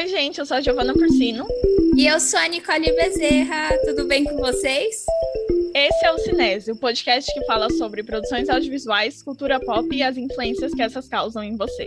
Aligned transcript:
Oi, 0.00 0.08
gente, 0.08 0.38
eu 0.38 0.46
sou 0.46 0.56
a 0.56 0.62
Giovana 0.62 0.94
Cursino. 0.94 1.46
E 1.94 2.06
eu 2.06 2.18
sou 2.18 2.40
a 2.40 2.48
Nicole 2.48 2.90
Bezerra. 2.90 3.68
Tudo 3.84 4.06
bem 4.06 4.24
com 4.24 4.34
vocês? 4.38 5.04
Esse 5.74 6.06
é 6.06 6.10
o 6.10 6.16
Cinese, 6.16 6.72
o 6.72 6.76
podcast 6.76 7.30
que 7.30 7.44
fala 7.44 7.68
sobre 7.68 8.02
produções 8.02 8.48
audiovisuais, 8.48 9.22
cultura 9.22 9.60
pop 9.60 9.94
e 9.94 10.02
as 10.02 10.16
influências 10.16 10.72
que 10.72 10.80
essas 10.80 11.06
causam 11.06 11.44
em 11.44 11.54
você. 11.54 11.86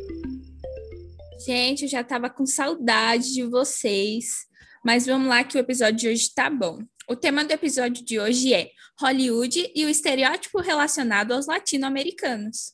Gente, 1.44 1.86
eu 1.86 1.90
já 1.90 2.04
tava 2.04 2.30
com 2.30 2.46
saudade 2.46 3.34
de 3.34 3.42
vocês, 3.46 4.46
mas 4.86 5.08
vamos 5.08 5.28
lá 5.28 5.44
que 5.44 5.58
o 5.58 5.60
episódio 5.60 5.98
de 5.98 6.10
hoje 6.10 6.36
tá 6.36 6.52
bom. 6.52 6.84
O 7.10 7.16
tema 7.16 7.44
do 7.44 7.52
episódio 7.52 8.06
de 8.06 8.20
hoje 8.20 8.54
é 8.54 8.70
Hollywood 9.00 9.72
e 9.74 9.86
o 9.86 9.90
estereótipo 9.90 10.62
relacionado 10.62 11.32
aos 11.32 11.48
latino-americanos. 11.48 12.74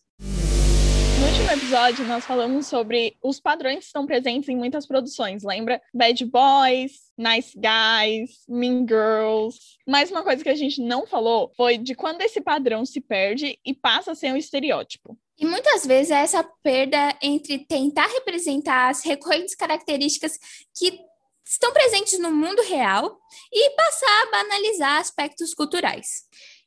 No 1.20 1.26
último 1.26 1.52
episódio, 1.52 2.06
nós 2.06 2.26
falamos 2.26 2.68
sobre 2.68 3.18
os 3.22 3.42
padrões 3.42 3.80
que 3.80 3.86
estão 3.88 4.06
presentes 4.06 4.48
em 4.48 4.56
muitas 4.56 4.88
produções. 4.88 5.44
Lembra? 5.44 5.82
Bad 5.94 6.24
Boys, 6.24 6.94
Nice 7.18 7.54
Guys, 7.58 8.46
Mean 8.48 8.86
Girls. 8.88 9.60
Mas 9.86 10.10
uma 10.10 10.24
coisa 10.24 10.42
que 10.42 10.50
a 10.50 10.56
gente 10.56 10.82
não 10.82 11.06
falou 11.06 11.52
foi 11.58 11.78
de 11.78 11.94
quando 11.94 12.22
esse 12.22 12.40
padrão 12.40 12.86
se 12.86 13.02
perde 13.02 13.60
e 13.66 13.74
passa 13.74 14.14
a 14.14 14.16
ser 14.16 14.32
um 14.32 14.38
estereótipo. 14.38 15.18
E 15.38 15.46
muitas 15.46 15.86
vezes 15.86 16.12
é 16.12 16.22
essa 16.22 16.42
perda 16.64 17.14
entre 17.22 17.66
tentar 17.66 18.08
representar 18.08 18.90
as 18.90 19.04
recorrentes 19.04 19.56
características 19.56 20.40
que 20.74 21.00
estão 21.46 21.74
presentes 21.74 22.18
no 22.20 22.32
mundo 22.32 22.62
real 22.62 23.20
e 23.52 23.70
passar 23.72 24.22
a 24.22 24.32
banalizar 24.32 25.00
aspectos 25.00 25.54
culturais. 25.54 26.24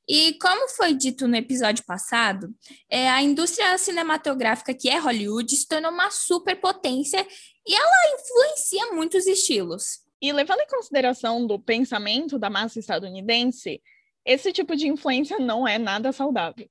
E 0.09 0.35
como 0.35 0.69
foi 0.69 0.95
dito 0.95 1.29
no 1.29 1.37
episódio 1.37 1.85
passado, 1.85 2.53
é, 2.91 3.09
a 3.09 3.23
indústria 3.23 3.79
cinematográfica 3.79 4.75
que 4.75 4.89
é 4.89 4.99
Hollywood 4.99 5.55
se 5.55 5.67
tornou 5.67 5.93
uma 5.93 6.11
superpotência 6.11 7.27
e 7.67 7.75
ela 7.75 8.15
influencia 8.15 8.93
muitos 8.93 9.27
estilos. 9.27 10.01
E 10.21 10.33
levando 10.33 10.61
em 10.61 10.67
consideração 10.67 11.47
do 11.47 11.59
pensamento 11.59 12.39
da 12.39 12.51
massa 12.51 12.79
estadunidense, 12.79 13.81
esse 14.25 14.53
tipo 14.53 14.77
de 14.77 14.89
influência 14.89 15.39
não 15.39 15.67
é 15.67 15.79
nada 15.79 16.13
saudável 16.13 16.69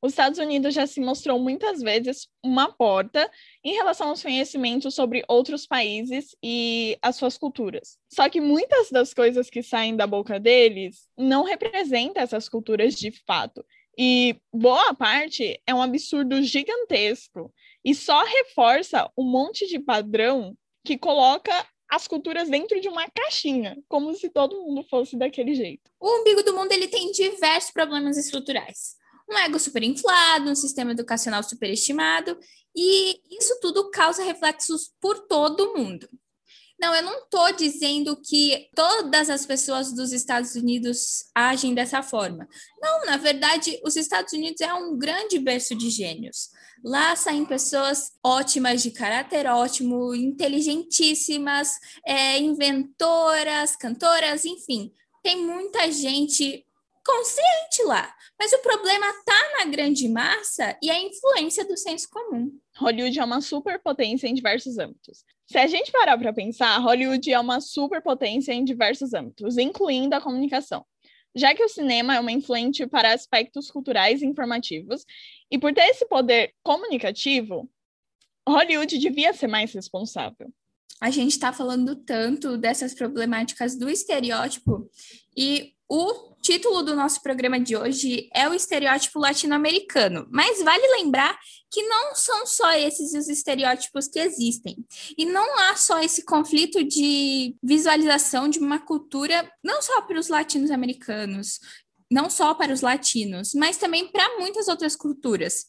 os 0.00 0.12
Estados 0.12 0.38
Unidos 0.38 0.74
já 0.74 0.86
se 0.86 1.00
mostrou 1.00 1.38
muitas 1.38 1.80
vezes 1.80 2.28
uma 2.42 2.72
porta 2.72 3.28
em 3.64 3.74
relação 3.74 4.08
aos 4.08 4.22
conhecimentos 4.22 4.94
sobre 4.94 5.24
outros 5.28 5.66
países 5.66 6.36
e 6.42 6.96
as 7.02 7.16
suas 7.16 7.36
culturas. 7.36 7.98
Só 8.08 8.28
que 8.28 8.40
muitas 8.40 8.90
das 8.90 9.12
coisas 9.12 9.50
que 9.50 9.62
saem 9.62 9.96
da 9.96 10.06
boca 10.06 10.38
deles 10.38 11.08
não 11.16 11.42
representam 11.42 12.22
essas 12.22 12.48
culturas 12.48 12.94
de 12.94 13.10
fato. 13.26 13.64
E 13.98 14.36
boa 14.52 14.94
parte 14.94 15.60
é 15.66 15.74
um 15.74 15.82
absurdo 15.82 16.40
gigantesco 16.42 17.52
e 17.84 17.92
só 17.92 18.22
reforça 18.24 19.10
um 19.18 19.24
monte 19.24 19.66
de 19.66 19.80
padrão 19.80 20.56
que 20.84 20.96
coloca 20.96 21.66
as 21.90 22.06
culturas 22.06 22.48
dentro 22.48 22.80
de 22.80 22.88
uma 22.88 23.08
caixinha, 23.10 23.76
como 23.88 24.14
se 24.14 24.28
todo 24.28 24.60
mundo 24.60 24.84
fosse 24.84 25.16
daquele 25.16 25.54
jeito. 25.54 25.90
O 25.98 26.20
umbigo 26.20 26.42
do 26.44 26.54
mundo 26.54 26.70
ele 26.70 26.86
tem 26.86 27.10
diversos 27.10 27.72
problemas 27.72 28.16
estruturais 28.16 28.97
um 29.30 29.36
ego 29.38 29.58
superinflado, 29.58 30.50
um 30.50 30.54
sistema 30.54 30.92
educacional 30.92 31.42
superestimado, 31.42 32.38
e 32.74 33.20
isso 33.36 33.58
tudo 33.60 33.90
causa 33.90 34.22
reflexos 34.22 34.92
por 35.00 35.26
todo 35.26 35.74
mundo. 35.74 36.08
Não, 36.80 36.94
eu 36.94 37.02
não 37.02 37.24
estou 37.24 37.52
dizendo 37.52 38.16
que 38.22 38.68
todas 38.74 39.28
as 39.28 39.44
pessoas 39.44 39.92
dos 39.92 40.12
Estados 40.12 40.54
Unidos 40.54 41.24
agem 41.34 41.74
dessa 41.74 42.04
forma. 42.04 42.48
Não, 42.80 43.04
na 43.04 43.16
verdade, 43.16 43.80
os 43.84 43.96
Estados 43.96 44.32
Unidos 44.32 44.60
é 44.60 44.72
um 44.72 44.96
grande 44.96 45.40
berço 45.40 45.74
de 45.74 45.90
gênios. 45.90 46.50
Lá 46.84 47.16
saem 47.16 47.44
pessoas 47.44 48.12
ótimas, 48.24 48.80
de 48.80 48.92
caráter 48.92 49.46
ótimo, 49.48 50.14
inteligentíssimas, 50.14 51.72
é, 52.06 52.38
inventoras, 52.38 53.74
cantoras, 53.74 54.44
enfim. 54.44 54.92
Tem 55.20 55.36
muita 55.36 55.90
gente 55.90 56.64
consciente 57.08 57.82
lá. 57.84 58.14
Mas 58.38 58.52
o 58.52 58.58
problema 58.58 59.08
está 59.08 59.58
na 59.58 59.64
grande 59.70 60.06
massa 60.08 60.76
e 60.82 60.90
a 60.90 61.00
influência 61.00 61.64
do 61.64 61.76
senso 61.76 62.08
comum. 62.10 62.52
Hollywood 62.76 63.18
é 63.18 63.24
uma 63.24 63.40
superpotência 63.40 64.28
em 64.28 64.34
diversos 64.34 64.78
âmbitos. 64.78 65.24
Se 65.46 65.56
a 65.56 65.66
gente 65.66 65.90
parar 65.90 66.18
para 66.18 66.32
pensar, 66.32 66.76
Hollywood 66.78 67.32
é 67.32 67.40
uma 67.40 67.60
superpotência 67.60 68.52
em 68.52 68.62
diversos 68.62 69.14
âmbitos, 69.14 69.56
incluindo 69.56 70.14
a 70.14 70.20
comunicação. 70.20 70.84
Já 71.34 71.54
que 71.54 71.64
o 71.64 71.68
cinema 71.68 72.14
é 72.14 72.20
uma 72.20 72.32
influente 72.32 72.86
para 72.86 73.12
aspectos 73.12 73.70
culturais 73.70 74.20
e 74.20 74.26
informativos, 74.26 75.06
e 75.50 75.58
por 75.58 75.72
ter 75.72 75.88
esse 75.88 76.06
poder 76.06 76.52
comunicativo, 76.62 77.70
Hollywood 78.46 78.98
devia 78.98 79.32
ser 79.32 79.46
mais 79.46 79.72
responsável. 79.72 80.52
A 81.00 81.10
gente 81.10 81.32
está 81.32 81.52
falando 81.52 81.96
tanto 81.96 82.58
dessas 82.58 82.92
problemáticas 82.92 83.76
do 83.76 83.88
estereótipo 83.88 84.90
e 85.36 85.74
o 85.88 86.28
título 86.42 86.82
do 86.82 86.94
nosso 86.94 87.22
programa 87.22 87.58
de 87.58 87.76
hoje 87.76 88.28
é 88.34 88.48
o 88.48 88.54
estereótipo 88.54 89.18
latino-americano, 89.18 90.26
mas 90.30 90.62
vale 90.62 90.86
lembrar 90.98 91.38
que 91.70 91.82
não 91.82 92.14
são 92.14 92.46
só 92.46 92.72
esses 92.72 93.12
os 93.14 93.28
estereótipos 93.28 94.08
que 94.08 94.18
existem. 94.18 94.76
E 95.16 95.24
não 95.24 95.58
há 95.58 95.76
só 95.76 96.00
esse 96.00 96.24
conflito 96.24 96.84
de 96.84 97.56
visualização 97.62 98.48
de 98.48 98.58
uma 98.58 98.78
cultura, 98.78 99.50
não 99.62 99.82
só 99.82 100.02
para 100.02 100.18
os 100.18 100.28
latinos-americanos, 100.28 101.58
não 102.10 102.30
só 102.30 102.54
para 102.54 102.72
os 102.72 102.80
latinos, 102.80 103.52
mas 103.54 103.76
também 103.76 104.08
para 104.10 104.38
muitas 104.38 104.68
outras 104.68 104.96
culturas. 104.96 105.66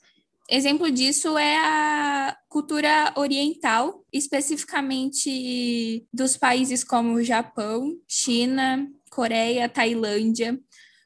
Exemplo 0.51 0.89
disso 0.89 1.37
é 1.37 1.57
a 1.57 2.35
cultura 2.47 3.13
oriental, 3.15 4.03
especificamente 4.11 6.07
dos 6.11 6.37
países 6.37 6.83
como 6.83 7.21
Japão, 7.23 7.95
China, 8.07 8.89
Coreia, 9.09 9.67
Tailândia, 9.67 10.59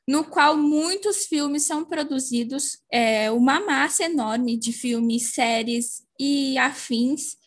no 0.07 0.23
qual 0.23 0.57
muitos 0.57 1.25
filmes 1.25 1.63
são 1.63 1.85
produzidos, 1.85 2.77
é, 2.91 3.31
uma 3.31 3.59
massa 3.59 4.03
enorme 4.03 4.57
de 4.57 4.73
filmes, 4.73 5.33
séries 5.33 6.03
e 6.19 6.57
afins, 6.57 7.37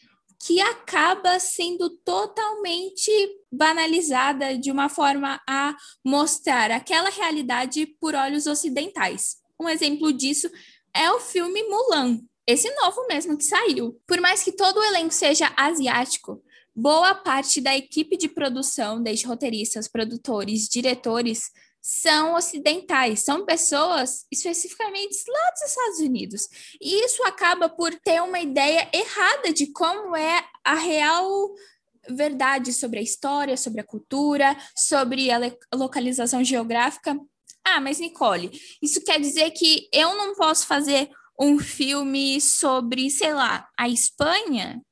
que 0.44 0.60
acaba 0.60 1.38
sendo 1.38 1.90
totalmente 1.90 3.10
banalizada 3.50 4.56
de 4.56 4.70
uma 4.70 4.88
forma 4.88 5.40
a 5.48 5.76
mostrar 6.04 6.70
aquela 6.70 7.10
realidade 7.10 7.86
por 8.00 8.14
olhos 8.14 8.46
ocidentais. 8.46 9.36
Um 9.60 9.68
exemplo 9.68 10.12
disso 10.12 10.50
é 10.94 11.10
o 11.10 11.20
filme 11.20 11.62
Mulan, 11.64 12.20
esse 12.46 12.70
novo 12.76 13.06
mesmo 13.08 13.36
que 13.36 13.44
saiu. 13.44 14.00
Por 14.06 14.20
mais 14.20 14.42
que 14.42 14.52
todo 14.52 14.78
o 14.78 14.84
elenco 14.84 15.12
seja 15.12 15.52
asiático, 15.56 16.42
boa 16.76 17.14
parte 17.14 17.58
da 17.58 17.74
equipe 17.74 18.18
de 18.18 18.28
produção, 18.28 19.02
desde 19.02 19.26
roteiristas, 19.26 19.88
produtores, 19.88 20.68
diretores, 20.68 21.50
são 21.80 22.34
ocidentais, 22.34 23.24
são 23.24 23.46
pessoas 23.46 24.26
especificamente 24.30 25.16
lá 25.28 25.50
dos 25.52 25.62
Estados 25.70 25.98
Unidos. 26.00 26.48
E 26.80 27.04
isso 27.04 27.22
acaba 27.24 27.68
por 27.68 27.94
ter 27.94 28.20
uma 28.20 28.40
ideia 28.40 28.90
errada 28.92 29.52
de 29.52 29.72
como 29.72 30.14
é 30.14 30.44
a 30.64 30.74
real 30.74 31.54
verdade 32.10 32.72
sobre 32.72 32.98
a 32.98 33.02
história, 33.02 33.56
sobre 33.56 33.80
a 33.80 33.86
cultura, 33.86 34.56
sobre 34.76 35.30
a 35.30 35.38
localização 35.74 36.44
geográfica. 36.44 37.18
Ah, 37.64 37.80
mas 37.80 37.98
Nicole, 37.98 38.50
isso 38.82 39.02
quer 39.02 39.20
dizer 39.20 39.50
que 39.52 39.88
eu 39.92 40.14
não 40.16 40.34
posso 40.34 40.66
fazer 40.66 41.08
um 41.40 41.58
filme 41.58 42.40
sobre, 42.40 43.10
sei 43.10 43.32
lá, 43.32 43.68
a 43.78 43.88
Espanha? 43.88 44.82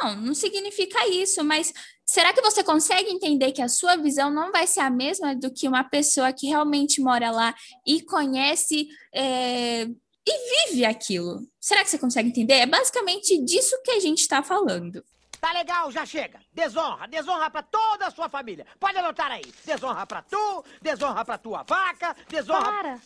Não, 0.00 0.16
não 0.16 0.34
significa 0.34 1.06
isso, 1.08 1.44
mas 1.44 1.72
será 2.04 2.32
que 2.32 2.40
você 2.40 2.64
consegue 2.64 3.10
entender 3.10 3.52
que 3.52 3.62
a 3.62 3.68
sua 3.68 3.96
visão 3.96 4.30
não 4.30 4.50
vai 4.50 4.66
ser 4.66 4.80
a 4.80 4.90
mesma 4.90 5.34
do 5.34 5.52
que 5.52 5.68
uma 5.68 5.84
pessoa 5.84 6.32
que 6.32 6.46
realmente 6.46 7.00
mora 7.00 7.30
lá 7.30 7.54
e 7.86 8.02
conhece 8.02 8.88
é, 9.14 9.82
e 9.84 10.68
vive 10.68 10.84
aquilo? 10.84 11.46
Será 11.60 11.84
que 11.84 11.90
você 11.90 11.98
consegue 11.98 12.28
entender? 12.28 12.54
É 12.54 12.66
basicamente 12.66 13.38
disso 13.44 13.80
que 13.84 13.90
a 13.90 14.00
gente 14.00 14.20
está 14.20 14.42
falando. 14.42 15.04
Tá 15.40 15.52
legal, 15.52 15.90
já 15.90 16.06
chega. 16.06 16.40
Desonra, 16.52 17.08
desonra 17.08 17.50
pra 17.50 17.62
toda 17.62 18.06
a 18.06 18.10
sua 18.10 18.28
família. 18.28 18.64
Pode 18.78 18.96
anotar 18.96 19.30
aí. 19.30 19.44
Desonra 19.64 20.06
pra 20.06 20.22
tu, 20.22 20.64
desonra 20.80 21.24
pra 21.24 21.36
tua 21.36 21.64
vaca, 21.64 22.16
desonra. 22.28 22.62
Para! 22.62 23.02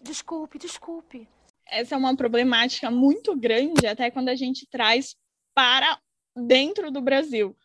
Desculpe, 0.00 0.58
desculpe. 0.58 1.28
Essa 1.66 1.94
é 1.94 1.98
uma 1.98 2.16
problemática 2.16 2.90
muito 2.90 3.36
grande, 3.36 3.86
até 3.86 4.10
quando 4.10 4.28
a 4.28 4.34
gente 4.34 4.66
traz 4.66 5.14
para 5.54 5.98
dentro 6.36 6.90
do 6.90 7.00
Brasil. 7.00 7.56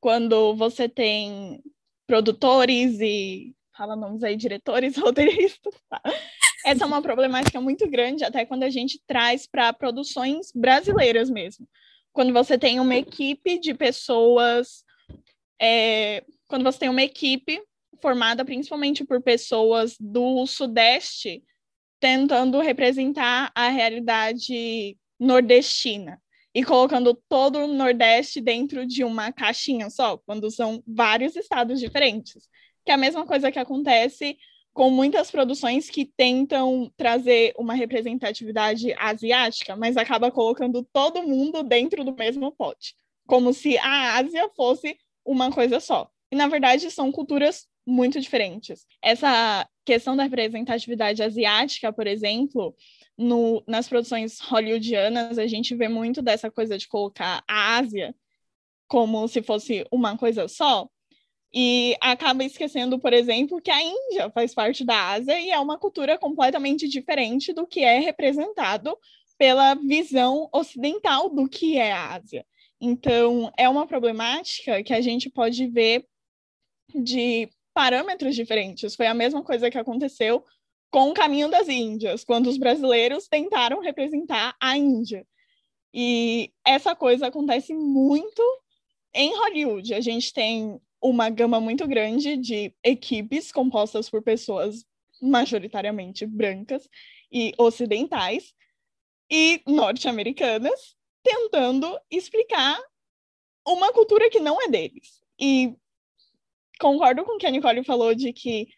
Quando 0.00 0.54
você 0.54 0.88
tem 0.88 1.62
produtores 2.06 3.00
e 3.00 3.54
fala 3.76 3.96
nomes 3.96 4.22
aí, 4.22 4.36
diretores, 4.36 4.96
roteiristas. 4.98 5.74
Tá? 5.88 6.00
Essa 6.64 6.84
é 6.84 6.86
uma 6.86 7.02
problemática 7.02 7.60
muito 7.60 7.88
grande, 7.88 8.24
até 8.24 8.44
quando 8.44 8.62
a 8.62 8.70
gente 8.70 9.00
traz 9.06 9.46
para 9.46 9.72
produções 9.72 10.50
brasileiras 10.54 11.28
mesmo. 11.28 11.68
Quando 12.12 12.32
você 12.32 12.56
tem 12.56 12.78
uma 12.80 12.94
equipe 12.94 13.58
de 13.58 13.74
pessoas, 13.74 14.84
é, 15.60 16.24
quando 16.46 16.62
você 16.62 16.78
tem 16.78 16.88
uma 16.88 17.02
equipe 17.02 17.60
formada 18.00 18.44
principalmente 18.44 19.04
por 19.04 19.20
pessoas 19.20 19.96
do 19.98 20.46
Sudeste, 20.46 21.42
tentando 21.98 22.60
representar 22.60 23.50
a 23.54 23.68
realidade 23.68 24.96
nordestina. 25.18 26.20
E 26.54 26.62
colocando 26.62 27.14
todo 27.28 27.58
o 27.58 27.66
Nordeste 27.66 28.40
dentro 28.40 28.86
de 28.86 29.02
uma 29.02 29.32
caixinha 29.32 29.90
só, 29.90 30.16
quando 30.18 30.50
são 30.50 30.82
vários 30.86 31.34
estados 31.34 31.80
diferentes. 31.80 32.48
Que 32.84 32.92
é 32.92 32.94
a 32.94 32.98
mesma 32.98 33.26
coisa 33.26 33.50
que 33.50 33.58
acontece 33.58 34.36
com 34.72 34.90
muitas 34.90 35.30
produções 35.30 35.88
que 35.88 36.04
tentam 36.04 36.92
trazer 36.96 37.54
uma 37.56 37.74
representatividade 37.74 38.92
asiática, 38.98 39.76
mas 39.76 39.96
acaba 39.96 40.30
colocando 40.30 40.86
todo 40.92 41.22
mundo 41.22 41.62
dentro 41.62 42.04
do 42.04 42.14
mesmo 42.14 42.52
pote, 42.52 42.94
como 43.26 43.52
se 43.52 43.78
a 43.78 44.16
Ásia 44.16 44.48
fosse 44.56 44.96
uma 45.24 45.50
coisa 45.50 45.78
só. 45.80 46.10
E 46.30 46.36
na 46.36 46.48
verdade 46.48 46.90
são 46.90 47.12
culturas 47.12 47.66
muito 47.86 48.20
diferentes. 48.20 48.84
Essa 49.02 49.68
questão 49.84 50.16
da 50.16 50.24
representatividade 50.24 51.22
asiática, 51.22 51.92
por 51.92 52.06
exemplo, 52.06 52.74
no, 53.16 53.62
nas 53.66 53.88
produções 53.88 54.40
hollywoodianas, 54.40 55.38
a 55.38 55.46
gente 55.46 55.74
vê 55.74 55.88
muito 55.88 56.20
dessa 56.20 56.50
coisa 56.50 56.76
de 56.76 56.88
colocar 56.88 57.42
a 57.48 57.76
Ásia 57.76 58.14
como 58.86 59.26
se 59.28 59.42
fosse 59.42 59.86
uma 59.90 60.16
coisa 60.16 60.46
só, 60.46 60.88
e 61.54 61.96
acaba 62.00 62.42
esquecendo, 62.42 62.98
por 62.98 63.12
exemplo, 63.12 63.62
que 63.62 63.70
a 63.70 63.80
Índia 63.80 64.28
faz 64.30 64.52
parte 64.52 64.84
da 64.84 65.12
Ásia 65.12 65.40
e 65.40 65.50
é 65.50 65.58
uma 65.60 65.78
cultura 65.78 66.18
completamente 66.18 66.88
diferente 66.88 67.52
do 67.52 67.64
que 67.64 67.80
é 67.80 68.00
representado 68.00 68.98
pela 69.38 69.74
visão 69.74 70.48
ocidental 70.52 71.30
do 71.30 71.48
que 71.48 71.78
é 71.78 71.92
a 71.92 72.14
Ásia. 72.14 72.44
Então, 72.80 73.52
é 73.56 73.68
uma 73.68 73.86
problemática 73.86 74.82
que 74.82 74.92
a 74.92 75.00
gente 75.00 75.30
pode 75.30 75.68
ver 75.68 76.04
de 76.92 77.48
parâmetros 77.72 78.34
diferentes. 78.34 78.96
Foi 78.96 79.06
a 79.06 79.14
mesma 79.14 79.42
coisa 79.42 79.70
que 79.70 79.78
aconteceu 79.78 80.44
com 80.94 81.10
o 81.10 81.12
Caminho 81.12 81.50
das 81.50 81.68
Índias, 81.68 82.22
quando 82.22 82.46
os 82.46 82.56
brasileiros 82.56 83.26
tentaram 83.26 83.80
representar 83.80 84.54
a 84.60 84.78
Índia. 84.78 85.26
E 85.92 86.52
essa 86.64 86.94
coisa 86.94 87.26
acontece 87.26 87.74
muito 87.74 88.40
em 89.12 89.36
Hollywood. 89.36 89.92
A 89.92 90.00
gente 90.00 90.32
tem 90.32 90.80
uma 91.02 91.30
gama 91.30 91.60
muito 91.60 91.84
grande 91.88 92.36
de 92.36 92.72
equipes 92.80 93.50
compostas 93.50 94.08
por 94.08 94.22
pessoas 94.22 94.84
majoritariamente 95.20 96.26
brancas 96.26 96.88
e 97.32 97.52
ocidentais 97.58 98.54
e 99.28 99.60
norte-americanas 99.66 100.94
tentando 101.24 101.98
explicar 102.08 102.80
uma 103.66 103.92
cultura 103.92 104.30
que 104.30 104.38
não 104.38 104.62
é 104.62 104.68
deles. 104.68 105.20
E 105.40 105.74
concordo 106.78 107.24
com 107.24 107.32
o 107.32 107.38
que 107.38 107.48
a 107.48 107.50
Nicole 107.50 107.82
falou 107.82 108.14
de 108.14 108.32
que 108.32 108.68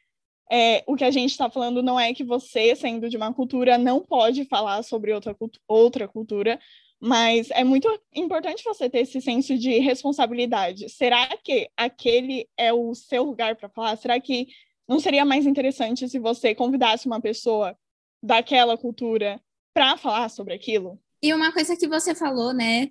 é, 0.50 0.84
o 0.86 0.94
que 0.94 1.04
a 1.04 1.10
gente 1.10 1.30
está 1.30 1.50
falando 1.50 1.82
não 1.82 1.98
é 1.98 2.14
que 2.14 2.24
você, 2.24 2.74
sendo 2.76 3.08
de 3.08 3.16
uma 3.16 3.32
cultura, 3.32 3.76
não 3.76 4.00
pode 4.00 4.44
falar 4.44 4.82
sobre 4.82 5.12
outra, 5.12 5.36
outra 5.66 6.06
cultura, 6.06 6.58
mas 7.00 7.50
é 7.50 7.64
muito 7.64 7.88
importante 8.14 8.64
você 8.64 8.88
ter 8.88 9.00
esse 9.00 9.20
senso 9.20 9.58
de 9.58 9.78
responsabilidade. 9.78 10.88
Será 10.88 11.28
que 11.36 11.68
aquele 11.76 12.48
é 12.56 12.72
o 12.72 12.94
seu 12.94 13.24
lugar 13.24 13.56
para 13.56 13.68
falar? 13.68 13.96
Será 13.96 14.18
que 14.20 14.48
não 14.88 15.00
seria 15.00 15.24
mais 15.24 15.46
interessante 15.46 16.08
se 16.08 16.18
você 16.18 16.54
convidasse 16.54 17.06
uma 17.06 17.20
pessoa 17.20 17.76
daquela 18.22 18.78
cultura 18.78 19.40
para 19.74 19.96
falar 19.96 20.28
sobre 20.28 20.54
aquilo? 20.54 20.98
E 21.22 21.34
uma 21.34 21.52
coisa 21.52 21.76
que 21.76 21.88
você 21.88 22.14
falou, 22.14 22.52
né, 22.52 22.90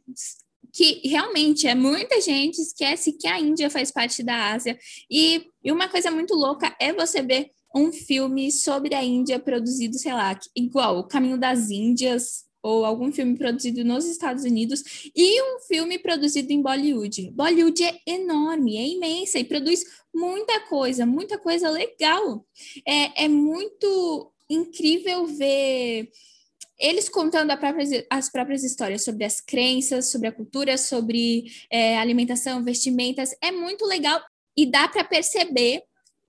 que 0.73 1.01
realmente 1.07 1.67
é 1.67 1.75
muita 1.75 2.19
gente 2.21 2.59
esquece 2.62 3.13
que 3.13 3.27
a 3.27 3.39
Índia 3.39 3.69
faz 3.69 3.91
parte 3.91 4.23
da 4.23 4.53
Ásia. 4.53 4.77
E, 5.09 5.47
e 5.63 5.71
uma 5.71 5.88
coisa 5.88 6.12
muito 6.12 6.33
louca 6.33 6.75
é 6.79 6.94
você 6.94 7.21
ver 7.21 7.51
um 7.75 7.91
filme 7.91 8.51
sobre 8.51 8.95
a 8.95 9.03
Índia 9.03 9.39
produzido, 9.39 9.97
sei 9.97 10.13
lá, 10.13 10.38
igual 10.56 11.00
O 11.00 11.07
Caminho 11.07 11.38
das 11.38 11.69
Índias, 11.69 12.45
ou 12.65 12.83
algum 12.83 13.12
filme 13.12 13.38
produzido 13.38 13.85
nos 13.85 14.06
Estados 14.06 14.44
Unidos 14.44 15.12
e 15.15 15.39
um 15.39 15.59
filme 15.67 16.00
produzido 16.00 16.51
em 16.51 16.63
Bollywood. 16.63 17.29
Bollywood 17.29 17.83
é 17.83 18.00
enorme, 18.07 18.77
é 18.77 18.88
imensa 18.88 19.38
e 19.38 19.44
produz 19.44 19.83
muita 20.12 20.62
coisa, 20.62 21.06
muita 21.06 21.38
coisa 21.38 21.69
legal. 21.69 22.44
É, 22.88 23.25
é 23.25 23.27
muito 23.27 24.33
incrível 24.50 25.27
ver 25.27 26.09
eles 26.80 27.07
contando 27.07 27.51
as 28.10 28.30
próprias 28.30 28.63
histórias 28.63 29.04
sobre 29.04 29.24
as 29.24 29.39
crenças, 29.39 30.12
sobre 30.12 30.27
a 30.27 30.31
cultura, 30.31 30.77
sobre 30.77 31.45
é, 31.69 31.98
alimentação, 31.98 32.63
vestimentas. 32.63 33.36
É 33.42 33.51
muito 33.51 33.86
legal 33.86 34.22
e 34.57 34.66
dá 34.66 34.88
para 34.88 35.04
perceber 35.04 35.83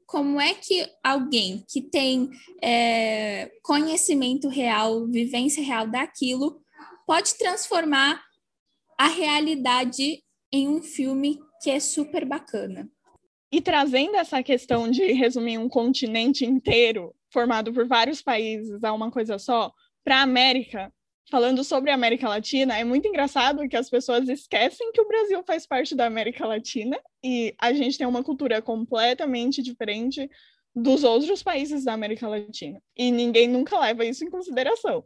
como 0.07 0.41
é 0.41 0.55
que 0.55 0.89
alguém 1.03 1.65
que 1.69 1.83
tem 1.83 2.31
é, 2.63 3.51
conhecimento 3.63 4.49
real, 4.49 5.07
vivência 5.09 5.63
real 5.63 5.89
daquilo, 5.89 6.61
pode 7.07 7.37
transformar 7.37 8.23
a 8.97 9.09
realidade 9.09 10.23
em 10.53 10.69
um 10.69 10.81
filme 10.81 11.41
que 11.61 11.71
é 11.71 11.81
super 11.81 12.25
bacana. 12.25 12.89
E 13.51 13.61
trazendo 13.61 14.17
essa 14.17 14.43
questão 14.43 14.91
de 14.91 15.13
resumir 15.13 15.59
um 15.59 15.69
continente 15.69 16.45
inteiro, 16.45 17.15
formado 17.33 17.73
por 17.73 17.87
vários 17.87 18.23
países 18.23 18.83
a 18.83 18.93
uma 18.93 19.11
coisa 19.11 19.39
só, 19.39 19.73
para 20.07 20.19
a 20.19 20.23
América, 20.23 20.93
falando 21.29 21.65
sobre 21.65 21.91
a 21.91 21.95
América 21.95 22.29
Latina, 22.29 22.79
é 22.79 22.85
muito 22.85 23.09
engraçado 23.09 23.69
que 23.69 23.77
as 23.77 23.91
pessoas 23.91 24.29
esquecem 24.29 24.93
que 24.93 25.01
o 25.01 25.09
Brasil 25.09 25.43
faz 25.45 25.67
parte 25.67 25.97
da 25.97 26.07
América 26.07 26.47
Latina 26.47 26.97
e 27.25 27.53
a 27.61 27.73
gente 27.73 27.99
tem 27.99 28.07
uma 28.07 28.23
cultura 28.23 28.63
completamente 28.63 29.61
diferente 29.61 30.31
dos 30.73 31.03
outros 31.03 31.43
países 31.43 31.83
da 31.85 31.93
América 31.93 32.29
Latina. 32.29 32.81
E 32.97 33.11
ninguém 33.11 33.49
nunca 33.49 33.81
leva 33.81 34.05
isso 34.05 34.25
em 34.25 34.31
consideração. 34.31 35.05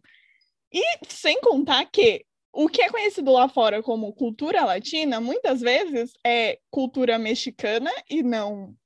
E 0.70 0.82
sem 1.08 1.40
contar 1.40 1.86
que 1.86 2.26
o 2.52 2.68
que 2.68 2.82
é 2.82 2.90
conhecido 2.90 3.32
lá 3.32 3.48
fora 3.48 3.82
como 3.82 4.12
cultura 4.12 4.66
latina, 4.66 5.18
muitas 5.18 5.62
vezes 5.62 6.12
é 6.26 6.58
cultura 6.70 7.18
mexicana 7.18 7.90
e 8.10 8.22
não 8.22 8.76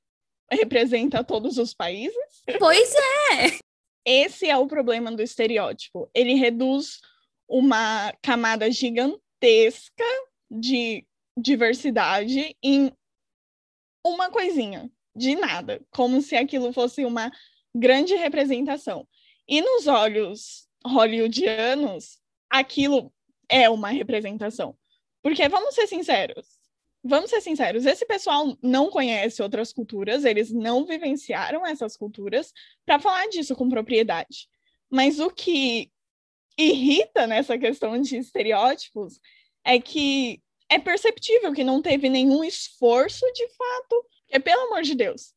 representa 0.48 1.24
todos 1.24 1.58
os 1.58 1.74
países. 1.74 2.14
Pois 2.60 2.94
é! 2.94 3.63
Esse 4.04 4.48
é 4.48 4.56
o 4.56 4.66
problema 4.66 5.10
do 5.12 5.22
estereótipo. 5.22 6.10
Ele 6.14 6.34
reduz 6.34 7.00
uma 7.48 8.12
camada 8.22 8.70
gigantesca 8.70 10.04
de 10.50 11.06
diversidade 11.36 12.56
em 12.62 12.92
uma 14.04 14.30
coisinha, 14.30 14.90
de 15.16 15.34
nada, 15.34 15.80
como 15.90 16.20
se 16.20 16.36
aquilo 16.36 16.72
fosse 16.72 17.04
uma 17.04 17.32
grande 17.74 18.14
representação. 18.14 19.08
E 19.48 19.60
nos 19.60 19.86
olhos 19.86 20.68
hollywoodianos, 20.86 22.20
aquilo 22.50 23.12
é 23.48 23.68
uma 23.68 23.88
representação. 23.88 24.76
Porque 25.22 25.48
vamos 25.48 25.74
ser 25.74 25.86
sinceros, 25.86 26.53
vamos 27.04 27.28
ser 27.28 27.42
sinceros, 27.42 27.84
esse 27.84 28.06
pessoal 28.06 28.56
não 28.62 28.90
conhece 28.90 29.42
outras 29.42 29.72
culturas, 29.72 30.24
eles 30.24 30.50
não 30.50 30.86
vivenciaram 30.86 31.64
essas 31.66 31.96
culturas 31.96 32.52
para 32.86 32.98
falar 32.98 33.28
disso 33.28 33.54
com 33.54 33.68
propriedade. 33.68 34.48
Mas 34.90 35.20
o 35.20 35.30
que 35.30 35.92
irrita 36.56 37.26
nessa 37.26 37.58
questão 37.58 38.00
de 38.00 38.16
estereótipos 38.16 39.20
é 39.64 39.78
que 39.78 40.40
é 40.68 40.78
perceptível 40.78 41.52
que 41.52 41.62
não 41.62 41.82
teve 41.82 42.08
nenhum 42.08 42.42
esforço 42.42 43.24
de 43.34 43.48
fato. 43.48 44.06
É 44.30 44.38
pelo 44.38 44.62
amor 44.62 44.82
de 44.82 44.94
Deus, 44.94 45.34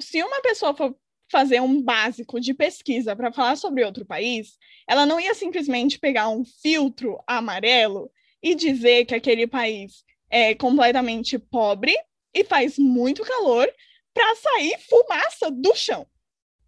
se 0.00 0.22
uma 0.22 0.40
pessoa 0.40 0.74
for 0.74 0.96
fazer 1.30 1.60
um 1.60 1.80
básico 1.80 2.40
de 2.40 2.54
pesquisa 2.54 3.14
para 3.14 3.32
falar 3.32 3.56
sobre 3.56 3.84
outro 3.84 4.04
país, 4.04 4.58
ela 4.88 5.06
não 5.06 5.20
ia 5.20 5.34
simplesmente 5.34 5.98
pegar 5.98 6.28
um 6.28 6.44
filtro 6.44 7.22
amarelo 7.26 8.10
e 8.42 8.54
dizer 8.54 9.04
que 9.04 9.14
aquele 9.14 9.46
país 9.46 10.02
é 10.30 10.54
completamente 10.54 11.38
pobre 11.38 11.94
e 12.32 12.44
faz 12.44 12.78
muito 12.78 13.22
calor 13.22 13.68
para 14.14 14.36
sair 14.36 14.78
fumaça 14.88 15.50
do 15.50 15.74
chão. 15.74 16.06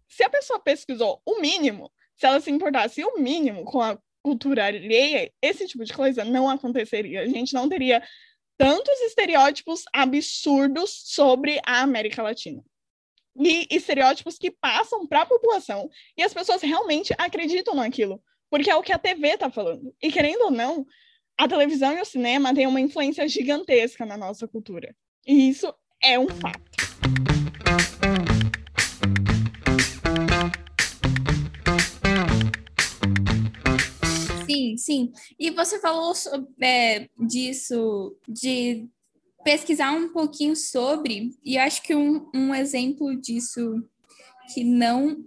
Se 0.07 0.23
a 0.23 0.29
pessoa 0.29 0.59
pesquisou 0.59 1.21
o 1.25 1.39
mínimo, 1.39 1.91
se 2.15 2.25
ela 2.25 2.39
se 2.39 2.51
importasse 2.51 3.03
o 3.03 3.17
mínimo 3.19 3.63
com 3.63 3.81
a 3.81 3.97
cultura 4.21 4.65
alheia, 4.65 5.31
esse 5.41 5.67
tipo 5.67 5.83
de 5.83 5.93
coisa 5.93 6.23
não 6.23 6.49
aconteceria. 6.49 7.21
A 7.21 7.27
gente 7.27 7.53
não 7.53 7.67
teria 7.67 8.01
tantos 8.57 8.99
estereótipos 9.01 9.83
absurdos 9.93 11.01
sobre 11.05 11.59
a 11.65 11.81
América 11.81 12.21
Latina. 12.21 12.63
E 13.35 13.67
estereótipos 13.71 14.37
que 14.37 14.51
passam 14.51 15.07
para 15.07 15.21
a 15.21 15.25
população 15.25 15.89
e 16.15 16.21
as 16.21 16.33
pessoas 16.33 16.61
realmente 16.61 17.13
acreditam 17.17 17.73
naquilo, 17.73 18.23
porque 18.49 18.69
é 18.69 18.75
o 18.75 18.83
que 18.83 18.93
a 18.93 18.99
TV 18.99 19.29
está 19.29 19.49
falando. 19.49 19.93
E 20.01 20.11
querendo 20.11 20.43
ou 20.43 20.51
não, 20.51 20.85
a 21.37 21.47
televisão 21.47 21.93
e 21.93 22.01
o 22.01 22.05
cinema 22.05 22.53
têm 22.53 22.67
uma 22.67 22.81
influência 22.81 23.27
gigantesca 23.27 24.05
na 24.05 24.17
nossa 24.17 24.47
cultura. 24.47 24.95
E 25.25 25.49
isso 25.49 25.73
é 26.01 26.17
um 26.19 26.27
fato. 26.29 26.61
Sim, 34.45 34.77
sim. 34.77 35.11
E 35.39 35.49
você 35.51 35.79
falou 35.79 36.13
é, 36.61 37.09
disso, 37.19 38.15
de 38.27 38.87
pesquisar 39.43 39.91
um 39.91 40.09
pouquinho 40.09 40.55
sobre, 40.55 41.31
e 41.43 41.57
acho 41.57 41.81
que 41.81 41.95
um, 41.95 42.29
um 42.33 42.55
exemplo 42.55 43.15
disso 43.19 43.83
que 44.53 44.63
não 44.63 45.25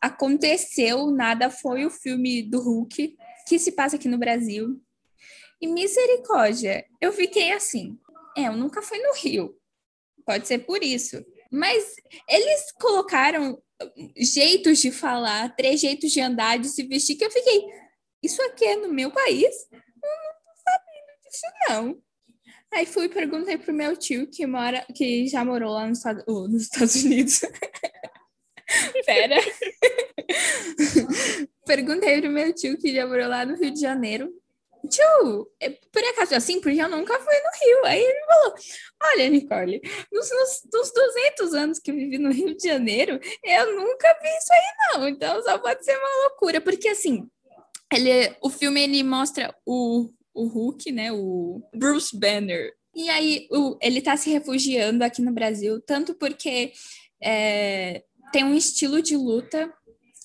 aconteceu 0.00 1.10
nada 1.10 1.50
foi 1.50 1.84
o 1.84 1.90
filme 1.90 2.42
do 2.42 2.60
Hulk, 2.60 3.16
que 3.46 3.58
se 3.58 3.72
passa 3.72 3.96
aqui 3.96 4.08
no 4.08 4.18
Brasil. 4.18 4.80
E 5.62 5.66
misericórdia, 5.68 6.84
eu 7.00 7.12
fiquei 7.12 7.52
assim. 7.52 7.96
É, 8.36 8.48
eu 8.48 8.56
nunca 8.56 8.82
fui 8.82 8.98
no 8.98 9.14
Rio. 9.14 9.56
Pode 10.26 10.48
ser 10.48 10.58
por 10.58 10.82
isso. 10.82 11.24
Mas 11.52 11.94
eles 12.28 12.72
colocaram 12.72 13.62
jeitos 14.16 14.80
de 14.80 14.90
falar, 14.90 15.54
trejeitos 15.54 16.10
de 16.10 16.20
andar, 16.20 16.58
de 16.58 16.68
se 16.68 16.82
vestir, 16.82 17.16
que 17.16 17.24
eu 17.24 17.30
fiquei. 17.30 17.64
Isso 18.22 18.42
aqui 18.42 18.64
é 18.64 18.76
no 18.76 18.92
meu 18.92 19.12
país? 19.12 19.68
Eu 19.70 19.78
não 19.78 20.32
tô 20.44 20.50
sabendo 20.64 21.20
disso, 21.22 21.46
não. 21.68 22.02
Aí 22.72 22.86
fui 22.86 23.04
e 23.04 23.08
perguntei 23.08 23.58
pro 23.58 23.72
meu 23.72 23.96
tio 23.96 24.26
que 24.28 24.46
mora, 24.46 24.84
que 24.94 25.28
já 25.28 25.44
morou 25.44 25.74
lá 25.74 25.86
nos 25.86 25.98
Estados, 25.98 26.24
nos 26.26 26.62
Estados 26.62 27.04
Unidos. 27.04 27.40
Pera. 29.04 29.36
perguntei 31.66 32.20
pro 32.20 32.30
meu 32.30 32.52
tio 32.54 32.78
que 32.78 32.94
já 32.94 33.06
morou 33.06 33.28
lá 33.28 33.44
no 33.44 33.56
Rio 33.56 33.72
de 33.72 33.80
Janeiro. 33.80 34.32
Tio, 34.88 35.48
é 35.60 35.70
por 35.70 36.02
acaso 36.04 36.34
assim? 36.34 36.60
Porque 36.60 36.80
eu 36.80 36.88
nunca 36.88 37.18
fui 37.18 37.34
no 37.34 37.66
Rio. 37.66 37.84
Aí 37.86 38.02
ele 38.02 38.20
falou: 38.26 38.54
Olha, 39.02 39.28
Nicole, 39.28 39.80
nos, 40.12 40.30
nos, 40.30 40.62
nos 40.72 40.92
200 40.92 41.54
anos 41.54 41.78
que 41.78 41.90
eu 41.90 41.94
vivi 41.94 42.18
no 42.18 42.32
Rio 42.32 42.56
de 42.56 42.66
Janeiro, 42.66 43.20
eu 43.44 43.76
nunca 43.76 44.18
vi 44.20 44.28
isso 44.28 44.52
aí, 44.52 44.98
não. 44.98 45.08
Então 45.08 45.42
só 45.42 45.58
pode 45.58 45.84
ser 45.84 45.96
uma 45.96 46.28
loucura. 46.28 46.60
Porque 46.60 46.88
assim, 46.88 47.28
ele, 47.92 48.34
o 48.42 48.50
filme 48.50 48.82
ele 48.82 49.02
mostra 49.02 49.54
o, 49.64 50.10
o 50.34 50.46
Hulk, 50.46 50.90
né? 50.90 51.12
O 51.12 51.62
Bruce 51.74 52.16
Banner. 52.16 52.72
E 52.94 53.08
aí 53.08 53.46
o, 53.50 53.78
ele 53.80 54.02
tá 54.02 54.16
se 54.16 54.30
refugiando 54.30 55.02
aqui 55.02 55.22
no 55.22 55.32
Brasil, 55.32 55.80
tanto 55.80 56.14
porque 56.14 56.72
é, 57.22 58.02
tem 58.32 58.44
um 58.44 58.54
estilo 58.54 59.00
de 59.00 59.16
luta 59.16 59.72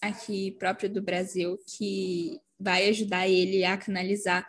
aqui 0.02 0.52
próprio 0.52 0.90
do 0.90 1.02
Brasil 1.02 1.58
que 1.68 2.40
vai 2.60 2.90
ajudar 2.90 3.28
ele 3.28 3.64
a 3.64 3.78
canalizar 3.78 4.46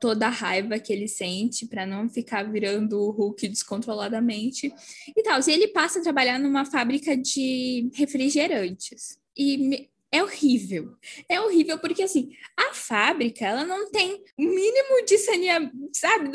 toda 0.00 0.26
a 0.26 0.30
raiva 0.30 0.78
que 0.78 0.92
ele 0.92 1.08
sente 1.08 1.66
para 1.66 1.86
não 1.86 2.08
ficar 2.08 2.42
virando 2.50 3.00
o 3.00 3.10
Hulk 3.10 3.48
descontroladamente 3.48 4.72
e 5.16 5.22
tal. 5.22 5.40
E 5.46 5.50
ele 5.50 5.68
passa 5.68 6.00
a 6.00 6.02
trabalhar 6.02 6.38
numa 6.38 6.64
fábrica 6.64 7.16
de 7.16 7.90
refrigerantes. 7.94 9.18
E 9.36 9.88
é 10.12 10.22
horrível. 10.22 10.94
É 11.28 11.40
horrível 11.40 11.78
porque, 11.78 12.02
assim, 12.02 12.30
a 12.56 12.72
fábrica, 12.74 13.44
ela 13.44 13.64
não 13.64 13.90
tem 13.90 14.22
mínimo 14.38 15.04
de 15.06 15.18
saneamento, 15.18 15.90
sabe? 15.92 16.30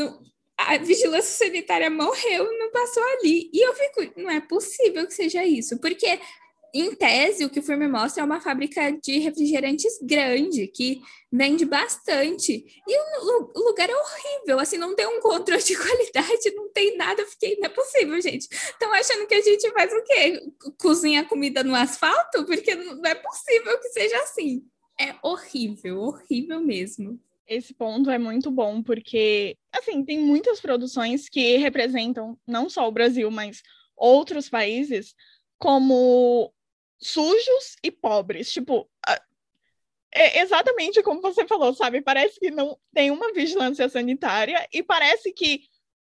a 0.57 0.77
vigilância 0.77 1.47
sanitária 1.47 1.89
morreu, 1.89 2.45
não 2.59 2.71
passou 2.71 3.03
ali. 3.03 3.49
E 3.51 3.65
eu 3.65 3.73
fico, 3.73 4.21
não 4.21 4.29
é 4.29 4.39
possível 4.39 5.07
que 5.07 5.13
seja 5.13 5.43
isso, 5.43 5.79
porque 5.79 6.19
em 6.73 6.95
tese, 6.95 7.43
o 7.43 7.49
que 7.49 7.59
o 7.59 7.63
filme 7.63 7.87
mostra 7.87 8.21
é 8.21 8.25
uma 8.25 8.39
fábrica 8.39 8.91
de 8.91 9.19
refrigerantes 9.19 9.99
grande, 10.01 10.67
que 10.67 11.01
vende 11.31 11.65
bastante. 11.65 12.65
E 12.87 12.97
o, 12.97 13.51
o 13.55 13.67
lugar 13.67 13.89
é 13.89 13.95
horrível, 13.95 14.59
assim, 14.59 14.77
não 14.77 14.95
tem 14.95 15.05
um 15.05 15.19
controle 15.19 15.61
de 15.61 15.75
qualidade, 15.77 16.55
não 16.55 16.71
tem 16.71 16.95
nada. 16.97 17.21
Eu 17.21 17.27
fiquei, 17.27 17.57
não 17.57 17.65
é 17.65 17.69
possível, 17.69 18.21
gente. 18.21 18.47
Estão 18.51 18.91
achando 18.93 19.27
que 19.27 19.35
a 19.35 19.41
gente 19.41 19.69
faz 19.71 19.91
o 19.91 20.03
quê? 20.03 20.41
Cozinha 20.79 21.25
comida 21.25 21.63
no 21.63 21.75
asfalto? 21.75 22.45
Porque 22.45 22.73
não 22.75 23.05
é 23.05 23.15
possível 23.15 23.77
que 23.79 23.89
seja 23.89 24.17
assim. 24.23 24.63
É 24.99 25.15
horrível, 25.23 25.99
horrível 25.99 26.61
mesmo. 26.61 27.19
Esse 27.47 27.73
ponto 27.73 28.09
é 28.09 28.17
muito 28.17 28.49
bom, 28.49 28.81
porque, 28.81 29.57
assim, 29.73 30.05
tem 30.05 30.19
muitas 30.19 30.61
produções 30.61 31.27
que 31.27 31.57
representam 31.57 32.37
não 32.47 32.69
só 32.69 32.87
o 32.87 32.91
Brasil, 32.91 33.29
mas 33.29 33.61
outros 33.97 34.49
países 34.49 35.13
como 35.57 36.51
sujos 37.01 37.75
e 37.83 37.91
pobres. 37.91 38.51
Tipo, 38.51 38.89
é 40.13 40.41
exatamente 40.41 41.01
como 41.01 41.21
você 41.21 41.47
falou, 41.47 41.73
sabe? 41.73 42.01
Parece 42.01 42.39
que 42.39 42.51
não 42.51 42.77
tem 42.93 43.11
uma 43.11 43.31
vigilância 43.33 43.87
sanitária 43.87 44.67
e 44.71 44.83
parece 44.83 45.31
que 45.31 45.63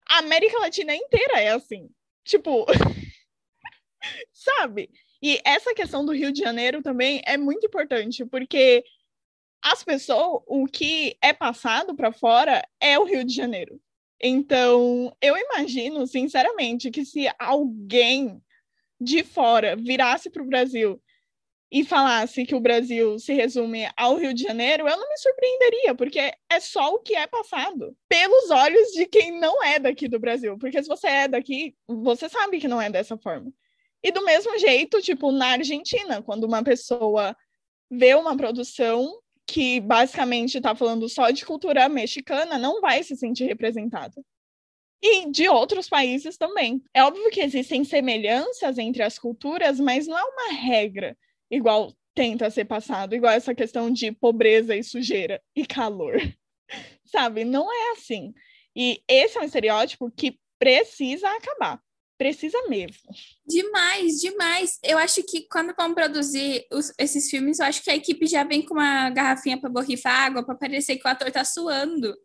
a 0.09 0.19
América 0.19 0.59
Latina 0.59 0.95
inteira 0.95 1.39
é 1.39 1.49
assim. 1.49 1.89
Tipo, 2.23 2.65
sabe? 4.33 4.89
E 5.21 5.39
essa 5.45 5.73
questão 5.73 6.03
do 6.03 6.13
Rio 6.13 6.31
de 6.31 6.39
Janeiro 6.39 6.81
também 6.81 7.21
é 7.25 7.37
muito 7.37 7.65
importante, 7.67 8.25
porque 8.25 8.83
as 9.61 9.83
pessoas, 9.83 10.41
o 10.47 10.65
que 10.65 11.15
é 11.21 11.31
passado 11.31 11.95
para 11.95 12.11
fora 12.11 12.67
é 12.79 12.97
o 12.97 13.03
Rio 13.03 13.23
de 13.23 13.33
Janeiro. 13.33 13.79
Então, 14.19 15.15
eu 15.21 15.37
imagino, 15.37 16.05
sinceramente, 16.07 16.89
que 16.89 17.05
se 17.05 17.31
alguém 17.39 18.41
de 19.01 19.23
fora 19.23 19.75
virasse 19.75 20.29
para 20.29 20.43
o 20.43 20.47
Brasil 20.47 21.01
e 21.71 21.83
falasse 21.83 22.45
que 22.45 22.53
o 22.53 22.59
Brasil 22.59 23.17
se 23.17 23.33
resume 23.33 23.89
ao 23.97 24.17
Rio 24.17 24.33
de 24.33 24.43
Janeiro, 24.43 24.87
eu 24.87 24.97
não 24.97 25.09
me 25.09 25.17
surpreenderia, 25.17 25.95
porque 25.95 26.19
é 26.19 26.59
só 26.59 26.93
o 26.93 26.99
que 26.99 27.15
é 27.15 27.25
passado 27.25 27.95
pelos 28.07 28.51
olhos 28.51 28.89
de 28.89 29.05
quem 29.07 29.39
não 29.39 29.63
é 29.63 29.79
daqui 29.79 30.07
do 30.07 30.19
Brasil. 30.19 30.57
Porque 30.59 30.83
se 30.83 30.89
você 30.89 31.07
é 31.07 31.27
daqui, 31.29 31.73
você 31.87 32.27
sabe 32.27 32.59
que 32.59 32.67
não 32.67 32.81
é 32.81 32.89
dessa 32.89 33.17
forma. 33.17 33.51
E 34.03 34.11
do 34.11 34.23
mesmo 34.25 34.57
jeito, 34.59 35.01
tipo, 35.01 35.31
na 35.31 35.53
Argentina, 35.53 36.21
quando 36.21 36.43
uma 36.43 36.61
pessoa 36.61 37.35
vê 37.89 38.13
uma 38.15 38.35
produção 38.35 39.19
que 39.47 39.79
basicamente 39.79 40.57
está 40.57 40.75
falando 40.75 41.07
só 41.07 41.29
de 41.31 41.45
cultura 41.45 41.87
mexicana, 41.87 42.57
não 42.57 42.81
vai 42.81 43.01
se 43.01 43.15
sentir 43.15 43.45
representada 43.45 44.21
e 45.01 45.31
de 45.31 45.49
outros 45.49 45.89
países 45.89 46.37
também. 46.37 46.81
É 46.93 47.03
óbvio 47.03 47.31
que 47.31 47.41
existem 47.41 47.83
semelhanças 47.83 48.77
entre 48.77 49.01
as 49.01 49.17
culturas, 49.17 49.79
mas 49.79 50.07
não 50.07 50.17
é 50.17 50.23
uma 50.23 50.53
regra 50.53 51.17
igual 51.49 51.93
tenta 52.13 52.49
ser 52.49 52.65
passado, 52.65 53.15
igual 53.15 53.33
essa 53.33 53.55
questão 53.55 53.91
de 53.91 54.11
pobreza 54.11 54.75
e 54.75 54.83
sujeira 54.83 55.41
e 55.55 55.65
calor. 55.65 56.15
Sabe? 57.05 57.43
Não 57.43 57.71
é 57.71 57.91
assim. 57.91 58.33
E 58.75 59.01
esse 59.07 59.37
é 59.37 59.41
um 59.41 59.45
estereótipo 59.45 60.11
que 60.11 60.39
precisa 60.57 61.29
acabar. 61.29 61.81
Precisa 62.17 62.57
mesmo. 62.69 63.09
Demais, 63.45 64.19
demais. 64.19 64.77
Eu 64.83 64.97
acho 64.99 65.23
que 65.23 65.47
quando 65.49 65.73
vão 65.75 65.93
produzir 65.93 66.67
os, 66.71 66.93
esses 66.99 67.29
filmes, 67.29 67.59
eu 67.59 67.65
acho 67.65 67.83
que 67.83 67.89
a 67.89 67.95
equipe 67.95 68.27
já 68.27 68.43
vem 68.43 68.61
com 68.61 68.75
uma 68.75 69.09
garrafinha 69.09 69.59
para 69.59 69.69
borrifar 69.69 70.25
água, 70.25 70.45
para 70.45 70.55
parecer 70.55 70.97
que 70.97 71.07
o 71.07 71.11
ator 71.11 71.31
tá 71.31 71.43
suando. 71.43 72.15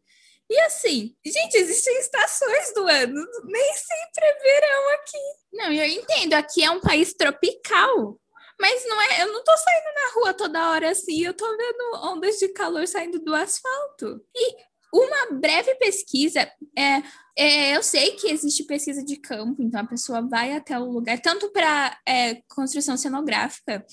E 0.49 0.61
assim, 0.61 1.15
gente, 1.25 1.57
existem 1.57 1.99
estações 1.99 2.73
do 2.75 2.87
ano, 2.87 3.27
nem 3.45 3.75
sempre 3.75 4.25
é 4.25 4.39
verão 4.39 4.95
aqui. 4.95 5.19
Não, 5.53 5.73
eu 5.73 5.87
entendo, 5.87 6.35
aqui 6.35 6.63
é 6.63 6.71
um 6.71 6.81
país 6.81 7.13
tropical. 7.15 8.19
Mas 8.59 8.87
não 8.87 9.01
é, 9.03 9.23
eu 9.23 9.33
não 9.33 9.45
tô 9.45 9.53
saindo 9.57 9.95
na 9.95 10.15
rua 10.15 10.35
toda 10.35 10.71
hora 10.71 10.91
assim, 10.91 11.23
eu 11.23 11.35
tô 11.35 11.47
vendo 11.57 12.01
ondas 12.05 12.37
de 12.39 12.49
calor 12.49 12.87
saindo 12.87 13.19
do 13.19 13.35
asfalto. 13.35 14.25
E 14.35 14.57
uma 14.95 15.39
breve 15.39 15.75
pesquisa, 15.75 16.41
é, 16.77 17.03
é, 17.37 17.77
eu 17.77 17.83
sei 17.83 18.13
que 18.13 18.29
existe 18.29 18.65
pesquisa 18.65 19.05
de 19.05 19.17
campo, 19.17 19.63
então 19.63 19.81
a 19.81 19.87
pessoa 19.87 20.23
vai 20.23 20.53
até 20.53 20.79
o 20.79 20.91
lugar, 20.91 21.21
tanto 21.21 21.51
para 21.51 21.99
é, 22.07 22.41
construção 22.49 22.97
cenográfica, 22.97 23.85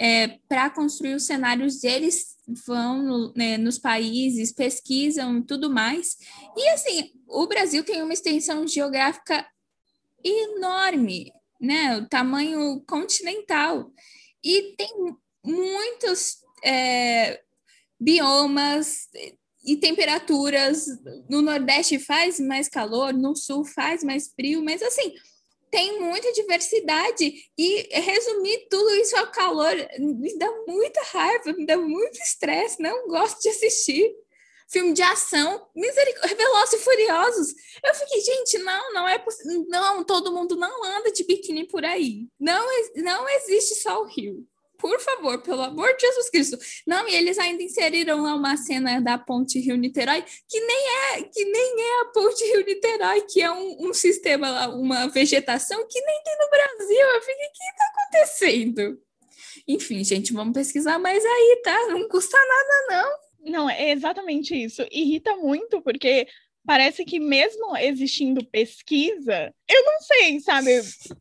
é, 0.00 0.38
para 0.48 0.70
construir 0.70 1.14
os 1.14 1.26
cenários, 1.26 1.84
eles 1.84 2.35
vão 2.46 3.02
no, 3.02 3.32
né, 3.36 3.58
nos 3.58 3.78
países, 3.78 4.52
pesquisam 4.52 5.42
tudo 5.42 5.68
mais. 5.68 6.16
E 6.56 6.68
assim, 6.68 7.12
o 7.26 7.46
Brasil 7.46 7.82
tem 7.84 8.02
uma 8.02 8.12
extensão 8.12 8.66
geográfica 8.66 9.46
enorme, 10.24 11.32
né? 11.60 11.98
O 11.98 12.08
tamanho 12.08 12.82
continental. 12.86 13.92
E 14.42 14.74
tem 14.76 14.88
muitos 15.44 16.38
é, 16.64 17.40
biomas 17.98 19.08
e 19.64 19.76
temperaturas. 19.76 20.86
No 21.28 21.42
Nordeste 21.42 21.98
faz 21.98 22.38
mais 22.38 22.68
calor, 22.68 23.12
no 23.12 23.34
Sul 23.34 23.64
faz 23.64 24.04
mais 24.04 24.28
frio, 24.28 24.64
mas 24.64 24.82
assim, 24.82 25.14
tem 25.70 26.00
muita 26.00 26.32
diversidade 26.32 27.50
e 27.56 27.88
resumir 28.00 28.66
tudo 28.70 28.90
isso 28.96 29.16
ao 29.16 29.30
calor 29.30 29.74
me 29.98 30.36
dá 30.38 30.50
muita 30.66 31.02
raiva, 31.12 31.52
me 31.52 31.66
dá 31.66 31.76
muito 31.76 32.18
estresse, 32.20 32.80
não 32.80 33.08
gosto 33.08 33.40
de 33.42 33.48
assistir. 33.48 34.14
Filme 34.68 34.92
de 34.92 35.02
ação, 35.02 35.64
misericórdia, 35.76 36.36
Velozes 36.36 36.80
e 36.80 36.82
Furiosos. 36.82 37.54
Eu 37.84 37.94
fiquei, 37.94 38.20
gente, 38.20 38.58
não, 38.58 38.92
não 38.92 39.06
é 39.06 39.16
possível. 39.16 39.64
Não, 39.68 40.02
todo 40.02 40.32
mundo 40.32 40.56
não 40.56 40.82
anda 40.82 41.12
de 41.12 41.22
biquíni 41.22 41.68
por 41.68 41.84
aí. 41.84 42.26
Não, 42.38 42.66
não 42.96 43.28
existe 43.28 43.76
só 43.76 44.02
o 44.02 44.06
Rio 44.06 44.44
por 44.78 44.98
favor, 45.00 45.40
pelo 45.42 45.62
amor 45.62 45.94
de 45.96 46.02
Jesus 46.02 46.30
Cristo. 46.30 46.58
Não, 46.86 47.08
e 47.08 47.14
eles 47.14 47.38
ainda 47.38 47.62
inseriram 47.62 48.22
lá 48.22 48.34
uma 48.34 48.56
cena 48.56 49.00
da 49.00 49.18
ponte 49.18 49.58
Rio-Niterói, 49.58 50.24
que 50.48 50.60
nem 50.60 50.88
é 50.88 51.22
que 51.22 51.44
nem 51.44 51.82
é 51.82 52.00
a 52.00 52.04
ponte 52.06 52.44
Rio-Niterói, 52.44 53.20
que 53.22 53.42
é 53.42 53.50
um, 53.50 53.88
um, 53.88 53.94
sistema, 53.94 54.68
uma 54.68 55.08
vegetação 55.08 55.86
que 55.88 56.00
nem 56.00 56.22
tem 56.22 56.36
no 56.38 56.50
Brasil. 56.50 57.06
Eu 57.14 57.20
fiquei, 57.20 57.46
o 57.46 57.52
que 57.52 57.64
está 57.64 57.84
acontecendo? 57.92 59.02
Enfim, 59.68 60.04
gente, 60.04 60.32
vamos 60.32 60.54
pesquisar 60.54 60.98
mais 60.98 61.24
aí, 61.24 61.60
tá? 61.64 61.86
Não 61.88 62.08
custa 62.08 62.36
nada, 62.38 62.86
não. 62.88 63.26
Não, 63.50 63.70
é 63.70 63.92
exatamente 63.92 64.54
isso. 64.54 64.82
Irrita 64.90 65.36
muito, 65.36 65.80
porque 65.80 66.26
parece 66.66 67.04
que 67.04 67.18
mesmo 67.18 67.76
existindo 67.76 68.44
pesquisa, 68.44 69.54
eu 69.68 69.84
não 69.84 70.00
sei, 70.00 70.40
sabe, 70.40 70.80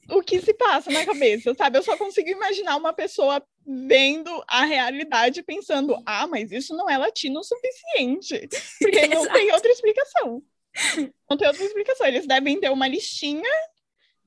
o 0.10 0.22
que 0.22 0.42
se 0.42 0.54
passa 0.54 0.92
na 0.92 1.06
cabeça, 1.06 1.54
sabe? 1.54 1.78
Eu 1.78 1.84
só 1.84 1.96
consigo 1.96 2.30
imaginar 2.30 2.76
uma 2.76 2.92
pessoa 2.92 3.46
vendo 3.66 4.44
a 4.48 4.66
realidade 4.66 5.44
pensando, 5.44 6.02
ah, 6.06 6.28
mas 6.28 6.52
isso 6.52 6.76
não 6.76 6.90
é 6.90 6.98
latino 6.98 7.40
o 7.40 7.44
suficiente, 7.44 8.48
porque 8.80 9.08
não 9.08 9.28
tem 9.32 9.52
outra 9.52 9.72
explicação. 9.72 10.44
Não 11.30 11.38
tem 11.38 11.48
outra 11.48 11.64
explicação. 11.64 12.06
Eles 12.06 12.28
devem 12.28 12.60
ter 12.60 12.70
uma 12.70 12.88
listinha 12.88 13.50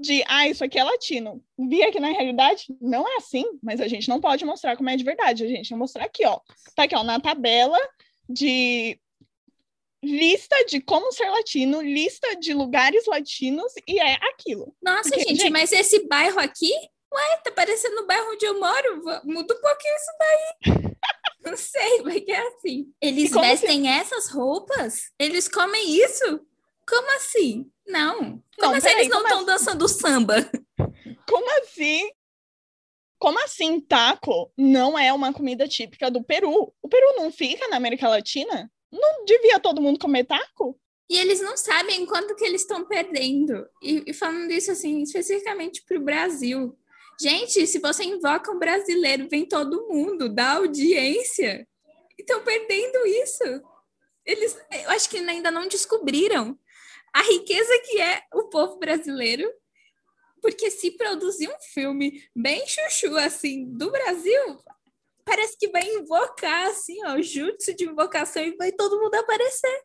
de, 0.01 0.23
ah, 0.27 0.49
isso 0.49 0.65
aqui 0.65 0.79
é 0.79 0.85
latino. 0.85 1.43
Vi 1.59 1.83
aqui 1.83 2.01
na 2.01 2.09
realidade, 2.09 2.67
não 2.81 3.07
é 3.07 3.17
assim, 3.17 3.45
mas 3.63 3.81
a 3.81 3.89
gente 3.89 4.09
não 4.09 4.21
pode 4.21 4.45
mostrar 4.45 4.77
como 4.77 4.89
é 4.89 4.97
de 4.97 5.05
verdade. 5.05 5.45
A 5.45 5.49
gente 5.49 5.71
vai 5.71 5.79
mostrar 5.79 6.05
aqui, 6.05 6.25
ó. 6.25 6.41
Tá 6.75 6.85
aqui, 6.85 6.95
ó, 6.95 7.03
na 7.03 7.21
tabela 7.21 7.79
de 8.29 8.99
lista 10.03 10.57
de 10.67 10.81
como 10.81 11.13
ser 11.13 11.29
latino, 11.29 11.81
lista 11.81 12.37
de 12.37 12.55
lugares 12.55 13.07
latinos 13.07 13.73
e 13.87 13.99
é 13.99 14.15
aquilo. 14.31 14.75
Nossa, 14.83 15.11
Porque, 15.11 15.21
gente, 15.21 15.41
gente, 15.41 15.51
mas 15.51 15.73
esse 15.73 16.07
bairro 16.07 16.39
aqui, 16.39 16.73
ué, 17.13 17.37
tá 17.45 17.51
parecendo 17.51 18.03
o 18.03 18.07
bairro 18.07 18.33
onde 18.33 18.47
eu 18.47 18.59
moro. 18.59 19.03
Muda 19.25 19.55
um 19.55 19.61
pouquinho 19.61 19.97
isso 19.97 20.13
daí. 20.19 20.89
Não 21.45 21.57
sei, 21.57 22.03
mas 22.03 22.27
é 22.29 22.37
assim. 22.49 22.93
Eles 23.01 23.31
vestem 23.31 23.83
se... 23.83 23.89
essas 23.89 24.29
roupas? 24.29 25.11
Eles 25.19 25.49
comem 25.49 25.97
isso? 25.97 26.41
Como 26.87 27.17
assim? 27.17 27.71
Não. 27.87 28.43
Como 28.59 28.73
não, 28.73 28.75
assim 28.75 28.89
eles 28.89 29.09
não 29.09 29.23
estão 29.23 29.39
assim? 29.39 29.47
dançando 29.47 29.89
samba? 29.89 30.51
Como 31.29 31.61
assim? 31.61 32.11
Como 33.19 33.43
assim 33.45 33.81
taco 33.81 34.53
não 34.57 34.99
é 34.99 35.13
uma 35.13 35.33
comida 35.33 35.69
típica 35.69 36.11
do 36.11 36.23
Peru? 36.23 36.73
O 36.83 36.89
Peru 36.89 37.17
não 37.17 37.31
fica 37.31 37.69
na 37.69 37.77
América 37.77 38.09
Latina? 38.09 38.71
Não 38.91 39.25
devia 39.25 39.61
todo 39.61 39.83
mundo 39.83 39.99
comer 39.99 40.25
taco? 40.25 40.79
E 41.11 41.17
eles 41.17 41.41
não 41.41 41.57
sabem 41.57 42.05
quanto 42.05 42.35
que 42.35 42.45
eles 42.45 42.63
estão 42.63 42.85
perdendo. 42.85 43.67
E, 43.83 44.05
e 44.07 44.13
falando 44.13 44.51
isso 44.51 44.71
assim, 44.71 45.03
especificamente 45.03 45.83
para 45.83 45.97
o 45.97 46.05
Brasil. 46.05 46.79
Gente, 47.21 47.67
se 47.67 47.79
você 47.79 48.05
invoca 48.05 48.53
um 48.53 48.59
brasileiro, 48.59 49.29
vem 49.29 49.47
todo 49.47 49.89
mundo, 49.89 50.29
dá 50.29 50.57
audiência. 50.57 51.67
Estão 52.19 52.43
perdendo 52.43 53.07
isso. 53.07 53.43
Eles, 54.25 54.57
eu 54.71 54.91
acho 54.91 55.09
que 55.09 55.17
ainda 55.17 55.51
não 55.51 55.67
descobriram 55.67 56.59
a 57.15 57.23
riqueza 57.23 57.73
que 57.87 58.01
é 58.01 58.23
o 58.35 58.45
povo 58.45 58.79
brasileiro. 58.79 59.51
Porque 60.41 60.71
se 60.71 60.93
produzir 60.93 61.49
um 61.49 61.61
filme 61.73 62.23
bem 62.37 62.65
chuchu 62.67 63.17
assim 63.17 63.65
do 63.73 63.91
Brasil, 63.91 64.61
parece 65.29 65.59
que 65.59 65.69
vai 65.69 65.87
invocar 65.87 66.69
assim, 66.69 66.97
ó, 67.05 67.21
jutsu 67.21 67.75
de 67.75 67.85
invocação 67.85 68.43
e 68.43 68.57
vai 68.57 68.73
todo 68.73 68.99
mundo 68.99 69.15
aparecer. 69.15 69.83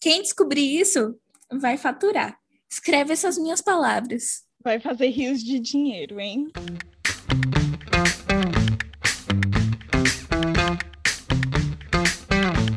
Quem 0.00 0.20
descobrir 0.20 0.80
isso 0.80 1.16
vai 1.60 1.76
faturar. 1.76 2.36
Escreve 2.68 3.12
essas 3.12 3.38
minhas 3.38 3.60
palavras. 3.60 4.42
Vai 4.62 4.80
fazer 4.80 5.08
rios 5.08 5.42
de 5.44 5.60
dinheiro, 5.60 6.18
hein? 6.18 6.48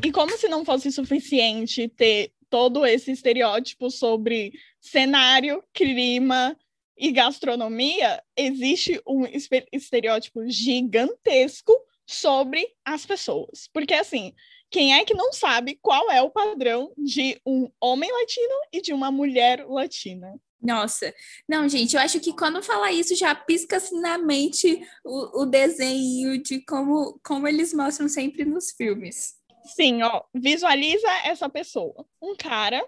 E 0.03 0.11
como 0.11 0.37
se 0.37 0.47
não 0.47 0.63
fosse 0.63 0.91
suficiente 0.91 1.87
ter 1.87 2.31
todo 2.47 2.85
esse 2.85 3.11
estereótipo 3.11 3.89
sobre 3.89 4.53
cenário, 4.79 5.63
clima 5.73 6.55
e 7.03 7.11
gastronomia, 7.11 8.23
existe 8.33 9.01
um 9.05 9.25
estereótipo 9.73 10.49
gigantesco 10.49 11.73
sobre 12.07 12.65
as 12.85 13.05
pessoas. 13.05 13.67
Porque, 13.73 13.93
assim, 13.93 14.33
quem 14.71 14.93
é 14.93 15.03
que 15.03 15.13
não 15.13 15.33
sabe 15.33 15.77
qual 15.81 16.09
é 16.09 16.21
o 16.21 16.29
padrão 16.29 16.93
de 16.97 17.41
um 17.45 17.69
homem 17.81 18.09
latino 18.09 18.55
e 18.71 18.81
de 18.81 18.93
uma 18.93 19.11
mulher 19.11 19.65
latina? 19.67 20.33
Nossa, 20.61 21.13
não, 21.45 21.67
gente, 21.67 21.93
eu 21.93 22.01
acho 22.01 22.21
que 22.21 22.31
quando 22.31 22.63
fala 22.63 22.89
isso 22.89 23.17
já 23.17 23.35
pisca 23.35 23.75
assim 23.75 23.99
na 23.99 24.17
mente 24.17 24.81
o, 25.03 25.41
o 25.41 25.45
desenho 25.45 26.41
de 26.41 26.61
como, 26.61 27.19
como 27.21 27.49
eles 27.49 27.73
mostram 27.73 28.07
sempre 28.07 28.45
nos 28.45 28.71
filmes. 28.71 29.33
Sim, 29.75 30.03
ó, 30.03 30.23
visualiza 30.33 31.09
essa 31.25 31.49
pessoa. 31.49 32.05
Um 32.21 32.33
cara, 32.33 32.81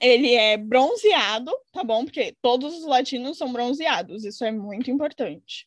ele 0.00 0.34
é 0.34 0.56
bronzeado, 0.56 1.52
tá 1.72 1.82
bom? 1.82 2.04
Porque 2.04 2.36
todos 2.42 2.76
os 2.76 2.84
latinos 2.84 3.38
são 3.38 3.52
bronzeados, 3.52 4.24
isso 4.24 4.44
é 4.44 4.52
muito 4.52 4.90
importante. 4.90 5.66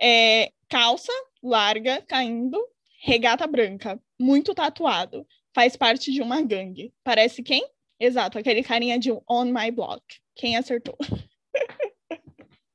É, 0.00 0.50
calça 0.68 1.12
larga, 1.42 2.02
caindo, 2.02 2.60
regata 3.00 3.46
branca, 3.46 4.00
muito 4.18 4.54
tatuado, 4.54 5.26
faz 5.54 5.76
parte 5.76 6.12
de 6.12 6.20
uma 6.20 6.42
gangue. 6.42 6.92
Parece 7.04 7.42
quem? 7.42 7.66
Exato, 7.98 8.38
aquele 8.38 8.62
carinha 8.62 8.98
de 8.98 9.10
On 9.28 9.44
My 9.44 9.70
Block. 9.70 10.02
Quem 10.34 10.56
acertou? 10.56 10.96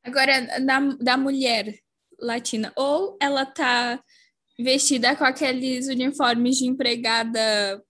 Agora, 0.04 0.60
da, 0.60 0.80
da 1.00 1.18
mulher 1.18 1.78
latina, 2.20 2.74
ou 2.76 3.18
ela 3.22 3.46
tá 3.46 4.04
vestida 4.58 5.16
com 5.16 5.24
aqueles 5.24 5.88
uniformes 5.88 6.58
de 6.58 6.66
empregada, 6.66 7.84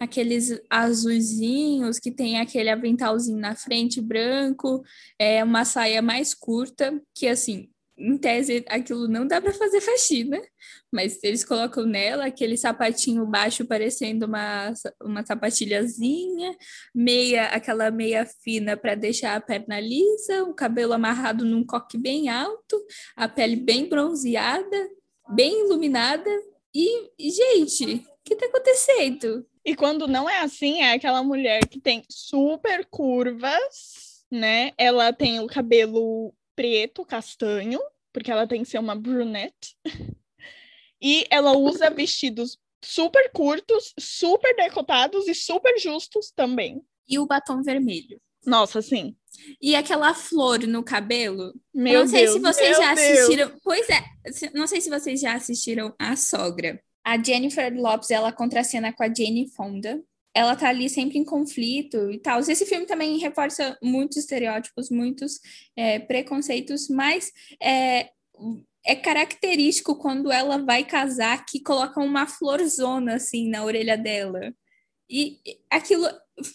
aqueles 0.00 0.60
azulzinhos 0.70 1.98
que 1.98 2.10
tem 2.10 2.38
aquele 2.38 2.70
aventalzinho 2.70 3.38
na 3.38 3.54
frente 3.54 4.00
branco, 4.00 4.82
é 5.18 5.42
uma 5.42 5.64
saia 5.64 6.02
mais 6.02 6.34
curta, 6.34 7.00
que 7.14 7.26
assim, 7.26 7.70
em 7.98 8.16
tese, 8.16 8.64
aquilo 8.68 9.08
não 9.08 9.26
dá 9.26 9.40
para 9.40 9.52
fazer 9.52 9.80
faxina, 9.80 10.40
mas 10.90 11.22
eles 11.22 11.44
colocam 11.44 11.84
nela 11.84 12.26
aquele 12.26 12.56
sapatinho 12.56 13.26
baixo 13.26 13.64
parecendo 13.66 14.26
uma, 14.26 14.72
uma 15.02 15.26
sapatilhazinha, 15.26 16.56
meia, 16.94 17.46
aquela 17.46 17.90
meia 17.90 18.24
fina 18.24 18.76
para 18.76 18.94
deixar 18.94 19.36
a 19.36 19.40
perna 19.40 19.80
lisa, 19.80 20.44
o 20.44 20.54
cabelo 20.54 20.92
amarrado 20.92 21.44
num 21.44 21.64
coque 21.64 21.98
bem 21.98 22.28
alto, 22.28 22.80
a 23.16 23.28
pele 23.28 23.56
bem 23.56 23.88
bronzeada, 23.88 24.88
bem 25.34 25.66
iluminada. 25.66 26.30
E, 26.72 27.10
gente, 27.18 27.84
o 27.84 28.00
que 28.24 28.34
está 28.34 28.46
acontecendo? 28.46 29.44
E 29.68 29.76
quando 29.76 30.06
não 30.08 30.26
é 30.26 30.40
assim, 30.40 30.80
é 30.80 30.94
aquela 30.94 31.22
mulher 31.22 31.60
que 31.68 31.78
tem 31.78 32.02
super 32.08 32.86
curvas, 32.86 34.24
né? 34.30 34.72
Ela 34.78 35.12
tem 35.12 35.40
o 35.40 35.46
cabelo 35.46 36.34
preto, 36.56 37.04
castanho, 37.04 37.78
porque 38.10 38.30
ela 38.30 38.46
tem 38.46 38.62
que 38.62 38.70
ser 38.70 38.78
uma 38.78 38.94
brunette. 38.94 39.76
e 41.02 41.26
ela 41.28 41.52
usa 41.52 41.90
vestidos 41.90 42.58
super 42.82 43.30
curtos, 43.30 43.92
super 44.00 44.56
decotados 44.56 45.28
e 45.28 45.34
super 45.34 45.78
justos 45.78 46.32
também. 46.34 46.80
E 47.06 47.18
o 47.18 47.26
batom 47.26 47.62
vermelho. 47.62 48.18
Nossa, 48.46 48.80
sim. 48.80 49.14
E 49.60 49.76
aquela 49.76 50.14
flor 50.14 50.60
no 50.60 50.82
cabelo. 50.82 51.52
Meu 51.74 52.00
não 52.00 52.08
sei 52.08 52.22
Deus, 52.22 52.32
se 52.36 52.40
vocês 52.40 52.74
já 52.74 52.92
assistiram. 52.92 53.48
Deus. 53.48 53.60
Pois 53.62 53.86
é, 53.90 54.02
não 54.54 54.66
sei 54.66 54.80
se 54.80 54.88
vocês 54.88 55.20
já 55.20 55.34
assistiram 55.34 55.94
A 55.98 56.16
Sogra. 56.16 56.82
A 57.08 57.22
Jennifer 57.22 57.72
Lopes, 57.74 58.10
ela 58.10 58.32
contracena 58.32 58.92
com 58.92 59.02
a 59.02 59.06
Jane 59.06 59.48
Fonda 59.48 60.02
ela 60.34 60.54
tá 60.54 60.68
ali 60.68 60.88
sempre 60.88 61.18
em 61.18 61.24
conflito 61.24 62.12
e 62.12 62.18
tal. 62.18 62.38
Esse 62.38 62.64
filme 62.64 62.86
também 62.86 63.18
reforça 63.18 63.76
muitos 63.82 64.18
estereótipos, 64.18 64.88
muitos 64.88 65.40
é, 65.76 65.98
preconceitos, 65.98 66.88
mas 66.88 67.32
é, 67.60 68.10
é 68.86 68.94
característico 68.94 69.98
quando 69.98 70.30
ela 70.30 70.58
vai 70.58 70.84
casar 70.84 71.44
que 71.44 71.60
coloca 71.60 72.00
uma 72.00 72.24
florzona 72.26 73.16
assim 73.16 73.48
na 73.48 73.64
orelha 73.64 73.98
dela. 73.98 74.54
E 75.10 75.38
aquilo 75.68 76.06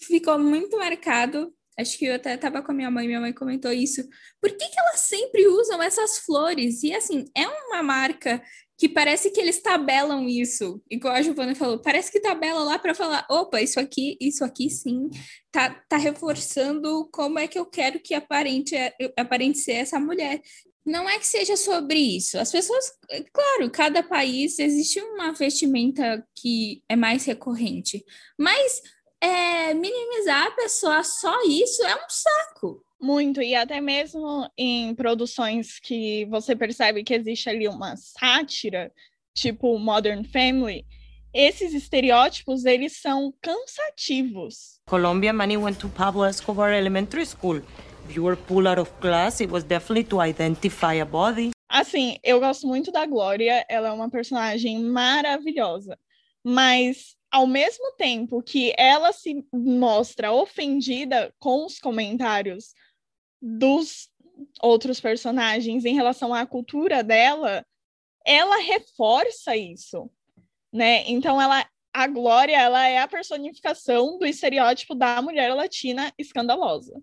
ficou 0.06 0.38
muito 0.38 0.78
marcado. 0.78 1.52
Acho 1.78 1.98
que 1.98 2.06
eu 2.06 2.14
até 2.14 2.36
estava 2.36 2.62
com 2.62 2.72
a 2.72 2.74
minha 2.74 2.90
mãe, 2.90 3.06
minha 3.06 3.20
mãe 3.20 3.34
comentou 3.34 3.72
isso. 3.72 4.02
Por 4.40 4.50
que, 4.50 4.68
que 4.68 4.80
elas 4.80 5.00
sempre 5.00 5.46
usam 5.46 5.82
essas 5.82 6.18
flores? 6.18 6.82
E 6.84 6.94
assim, 6.94 7.26
é 7.36 7.46
uma 7.46 7.82
marca 7.82 8.42
que 8.84 8.88
parece 8.90 9.30
que 9.30 9.40
eles 9.40 9.62
tabelam 9.62 10.28
isso, 10.28 10.78
igual 10.90 11.14
a 11.14 11.22
Giovana 11.22 11.54
falou, 11.54 11.78
parece 11.78 12.12
que 12.12 12.20
tabela 12.20 12.62
lá 12.62 12.78
para 12.78 12.94
falar, 12.94 13.26
opa, 13.30 13.62
isso 13.62 13.80
aqui, 13.80 14.14
isso 14.20 14.44
aqui 14.44 14.68
sim, 14.68 15.08
tá, 15.50 15.70
tá 15.88 15.96
reforçando 15.96 17.08
como 17.10 17.38
é 17.38 17.48
que 17.48 17.58
eu 17.58 17.64
quero 17.64 17.98
que 17.98 18.12
aparente, 18.12 18.76
aparente 19.16 19.60
ser 19.60 19.72
essa 19.72 19.98
mulher. 19.98 20.42
Não 20.84 21.08
é 21.08 21.18
que 21.18 21.26
seja 21.26 21.56
sobre 21.56 21.98
isso. 21.98 22.38
As 22.38 22.52
pessoas, 22.52 22.92
claro, 23.32 23.70
cada 23.70 24.02
país 24.02 24.58
existe 24.58 25.00
uma 25.00 25.32
vestimenta 25.32 26.22
que 26.36 26.82
é 26.86 26.94
mais 26.94 27.24
recorrente, 27.24 28.04
mas 28.38 28.82
é, 29.18 29.72
minimizar 29.72 30.48
a 30.48 30.50
pessoa 30.50 31.02
só 31.02 31.42
isso 31.44 31.82
é 31.84 31.96
um 31.96 32.10
saco. 32.10 32.83
Muito, 33.00 33.42
e 33.42 33.54
até 33.54 33.80
mesmo 33.80 34.50
em 34.56 34.94
produções 34.94 35.78
que 35.78 36.24
você 36.26 36.56
percebe 36.56 37.04
que 37.04 37.14
existe 37.14 37.48
ali 37.48 37.68
uma 37.68 37.96
sátira, 37.96 38.92
tipo 39.34 39.78
Modern 39.78 40.24
Family, 40.24 40.86
esses 41.34 41.74
estereótipos, 41.74 42.64
eles 42.64 43.00
são 43.00 43.34
cansativos. 43.42 44.80
Colombia, 44.86 45.32
Manny 45.32 45.56
went 45.56 45.78
to 45.78 45.88
Pablo 45.88 46.24
Escobar 46.24 46.72
Elementary 46.72 47.26
School. 47.26 47.58
If 48.08 48.16
you 48.16 48.24
were 48.24 48.36
pulled 48.36 48.68
out 48.68 48.80
of 48.80 48.90
class, 49.00 49.40
it 49.40 49.50
was 49.50 49.64
definitely 49.64 50.04
to 50.04 50.22
identify 50.22 51.00
a 51.00 51.04
body. 51.04 51.50
Assim, 51.68 52.18
eu 52.22 52.38
gosto 52.38 52.68
muito 52.68 52.92
da 52.92 53.04
Glória, 53.04 53.66
ela 53.68 53.88
é 53.88 53.92
uma 53.92 54.08
personagem 54.08 54.80
maravilhosa, 54.80 55.98
mas 56.44 57.16
ao 57.32 57.48
mesmo 57.48 57.92
tempo 57.96 58.40
que 58.40 58.72
ela 58.78 59.12
se 59.12 59.44
mostra 59.52 60.30
ofendida 60.30 61.34
com 61.40 61.66
os 61.66 61.80
comentários 61.80 62.74
dos 63.46 64.08
outros 64.62 65.00
personagens 65.00 65.84
em 65.84 65.94
relação 65.94 66.32
à 66.32 66.46
cultura 66.46 67.04
dela, 67.04 67.64
ela 68.24 68.56
reforça 68.56 69.54
isso, 69.54 70.10
né? 70.72 71.04
Então 71.06 71.40
ela 71.40 71.68
a 71.92 72.08
Glória, 72.08 72.56
ela 72.56 72.88
é 72.88 72.98
a 72.98 73.06
personificação 73.06 74.18
do 74.18 74.26
estereótipo 74.26 74.96
da 74.96 75.22
mulher 75.22 75.54
latina 75.54 76.12
escandalosa. 76.18 77.00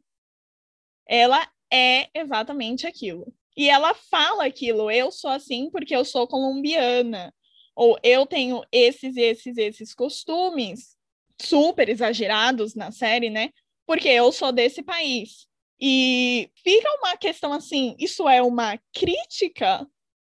Ela 1.07 1.47
é 1.71 2.09
exatamente 2.13 2.85
aquilo. 2.85 3.33
E 3.55 3.69
ela 3.69 3.93
fala 3.93 4.45
aquilo, 4.45 4.91
eu 4.91 5.09
sou 5.09 5.29
assim 5.29 5.69
porque 5.69 5.95
eu 5.95 6.03
sou 6.03 6.27
colombiana 6.27 7.33
ou 7.73 7.97
eu 8.03 8.25
tenho 8.25 8.63
esses, 8.69 9.15
esses, 9.15 9.57
esses 9.57 9.93
costumes 9.93 10.97
super 11.41 11.87
exagerados 11.87 12.75
na 12.75 12.91
série, 12.91 13.29
né? 13.29 13.51
Porque 13.85 14.09
eu 14.09 14.31
sou 14.31 14.51
desse 14.51 14.83
país. 14.83 15.47
E 15.81 16.51
fica 16.63 16.87
uma 16.99 17.17
questão 17.17 17.51
assim, 17.51 17.95
isso 17.99 18.29
é 18.29 18.41
uma 18.41 18.77
crítica? 18.93 19.87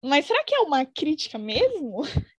Mas 0.04 0.26
será 0.26 0.44
que 0.44 0.54
é 0.54 0.61
uma 0.61 0.84
crítica 0.84 1.38
mesmo? 1.38 2.02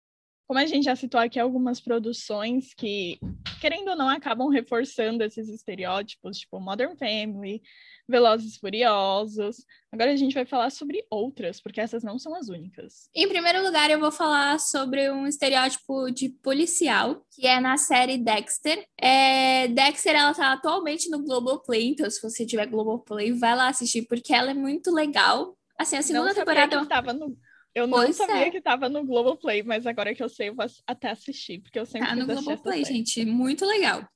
Como 0.50 0.58
a 0.60 0.66
gente 0.66 0.86
já 0.86 0.96
citou 0.96 1.22
aqui 1.22 1.40
algumas 1.40 1.80
produções 1.80 2.74
que, 2.74 3.20
querendo 3.62 3.90
ou 3.90 3.96
não, 3.96 4.10
acabam 4.10 4.50
reforçando 4.50 5.24
esses 5.24 5.48
estereótipos, 5.48 6.40
tipo 6.40 6.60
Modern 6.60 6.98
Family, 6.98 7.62
Velozes 8.08 8.58
Furiosos. 8.58 9.58
Agora 9.92 10.12
a 10.12 10.16
gente 10.16 10.34
vai 10.34 10.48
falar 10.48 10.72
sobre 10.72 11.06
outras, 11.08 11.62
porque 11.62 11.80
essas 11.80 12.02
não 12.02 12.18
são 12.18 12.34
as 12.34 12.50
únicas. 12.50 13.12
Em 13.14 13.30
primeiro 13.30 13.64
lugar, 13.64 13.92
eu 13.92 14.00
vou 14.00 14.12
falar 14.12 14.60
sobre 14.60 15.12
um 15.12 15.28
estereótipo 15.28 16.10
de 16.10 16.30
policial, 16.30 17.24
que 17.32 17.46
é 17.46 17.60
na 17.60 17.78
série 17.78 18.18
Dexter. 18.18 18.84
É, 19.00 19.68
Dexter, 19.68 20.16
ela 20.16 20.34
tá 20.34 20.54
atualmente 20.54 21.12
no 21.12 21.24
Globoplay, 21.24 21.90
então 21.90 22.10
se 22.10 22.20
você 22.20 22.44
tiver 22.44 22.66
Globoplay, 22.66 23.34
vai 23.34 23.56
lá 23.56 23.68
assistir, 23.68 24.08
porque 24.08 24.34
ela 24.34 24.50
é 24.50 24.56
muito 24.56 24.92
legal. 24.92 25.56
Assim, 25.78 25.96
a 25.96 26.02
segunda 26.02 26.30
não 26.30 26.34
temporada... 26.34 26.80
Que 26.82 26.88
tava 26.88 27.14
no... 27.14 27.38
Eu 27.74 27.88
não 27.88 28.00
Pois 28.00 28.16
sabia 28.16 28.48
é. 28.48 28.50
que 28.50 28.62
tava 28.62 28.90
no 28.90 29.06
Globoplay, 29.06 29.64
mas 29.64 29.86
agora 29.86 30.14
que 30.14 30.24
eu 30.24 30.30
sei, 30.30 30.50
eu 30.50 30.56
vou 30.56 30.66
até 30.88 31.12
assistir, 31.12 31.60
porque 31.60 31.80
eu 31.80 31.86
sempre 31.86 32.10
Tá 32.10 32.16
no 32.16 32.26
Globoplay, 32.26 32.84
gente. 32.84 33.24
Muito 33.26 33.66
legal. 33.66 34.08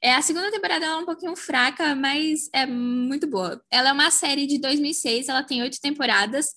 É, 0.00 0.14
a 0.14 0.22
segunda 0.22 0.50
temporada 0.50 0.84
é 0.84 0.96
um 0.96 1.04
pouquinho 1.04 1.36
fraca, 1.36 1.94
mas 1.94 2.48
é 2.52 2.66
muito 2.66 3.26
boa. 3.26 3.62
Ela 3.70 3.90
é 3.90 3.92
uma 3.92 4.10
série 4.10 4.46
de 4.46 4.58
2006, 4.58 5.28
ela 5.28 5.42
tem 5.42 5.62
oito 5.62 5.80
temporadas, 5.80 6.48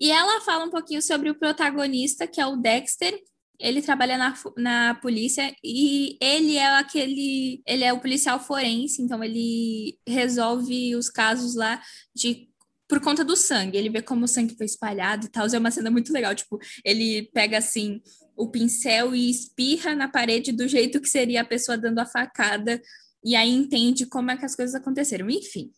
e 0.00 0.10
ela 0.10 0.40
fala 0.40 0.64
um 0.64 0.70
pouquinho 0.70 1.02
sobre 1.02 1.30
o 1.30 1.38
protagonista, 1.38 2.26
que 2.26 2.40
é 2.40 2.46
o 2.46 2.56
Dexter. 2.56 3.18
Ele 3.58 3.82
trabalha 3.82 4.16
na, 4.16 4.34
na 4.56 4.94
polícia 4.94 5.52
e 5.64 6.16
ele 6.20 6.56
é 6.56 6.78
aquele. 6.78 7.60
Ele 7.66 7.82
é 7.82 7.92
o 7.92 8.00
policial 8.00 8.38
forense, 8.38 9.02
então 9.02 9.22
ele 9.22 9.98
resolve 10.06 10.94
os 10.94 11.10
casos 11.10 11.56
lá 11.56 11.82
de. 12.14 12.47
Por 12.88 13.00
conta 13.00 13.22
do 13.22 13.36
sangue, 13.36 13.76
ele 13.76 13.90
vê 13.90 14.00
como 14.00 14.24
o 14.24 14.28
sangue 14.28 14.56
foi 14.56 14.64
espalhado 14.64 15.26
e 15.26 15.28
tal. 15.28 15.46
É 15.46 15.58
uma 15.58 15.70
cena 15.70 15.90
muito 15.90 16.12
legal. 16.12 16.34
Tipo, 16.34 16.58
ele 16.82 17.28
pega 17.34 17.58
assim 17.58 18.00
o 18.34 18.48
pincel 18.48 19.14
e 19.14 19.28
espirra 19.30 19.94
na 19.94 20.08
parede 20.08 20.52
do 20.52 20.66
jeito 20.66 21.00
que 21.00 21.08
seria 21.08 21.42
a 21.42 21.44
pessoa 21.44 21.76
dando 21.76 21.98
a 21.98 22.06
facada, 22.06 22.80
e 23.22 23.34
aí 23.34 23.50
entende 23.50 24.06
como 24.06 24.30
é 24.30 24.36
que 24.36 24.44
as 24.44 24.56
coisas 24.56 24.74
aconteceram. 24.74 25.28
Enfim. 25.28 25.70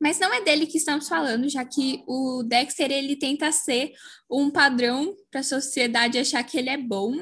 Mas 0.00 0.18
não 0.18 0.32
é 0.32 0.40
dele 0.40 0.66
que 0.66 0.78
estamos 0.78 1.08
falando, 1.08 1.48
já 1.48 1.64
que 1.64 2.02
o 2.06 2.42
Dexter 2.44 2.90
ele 2.90 3.16
tenta 3.16 3.50
ser 3.50 3.92
um 4.30 4.50
padrão 4.50 5.14
para 5.30 5.40
a 5.40 5.44
sociedade 5.44 6.18
achar 6.18 6.42
que 6.44 6.56
ele 6.56 6.70
é 6.70 6.76
bom, 6.78 7.12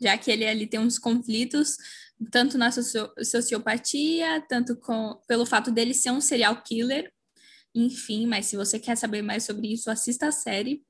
já 0.00 0.16
que 0.16 0.30
ele 0.30 0.46
ali 0.46 0.66
tem 0.66 0.80
uns 0.80 0.98
conflitos, 0.98 1.76
tanto 2.30 2.56
na 2.56 2.70
socio- 2.70 3.12
sociopatia, 3.22 4.42
tanto 4.48 4.76
com, 4.76 5.20
pelo 5.28 5.44
fato 5.44 5.70
dele 5.70 5.92
ser 5.92 6.10
um 6.10 6.20
serial 6.20 6.62
killer. 6.62 7.12
Enfim, 7.74 8.26
mas 8.26 8.46
se 8.46 8.56
você 8.56 8.78
quer 8.78 8.96
saber 8.96 9.22
mais 9.22 9.44
sobre 9.44 9.72
isso, 9.72 9.90
assista 9.90 10.28
a 10.28 10.32
série. 10.32 10.84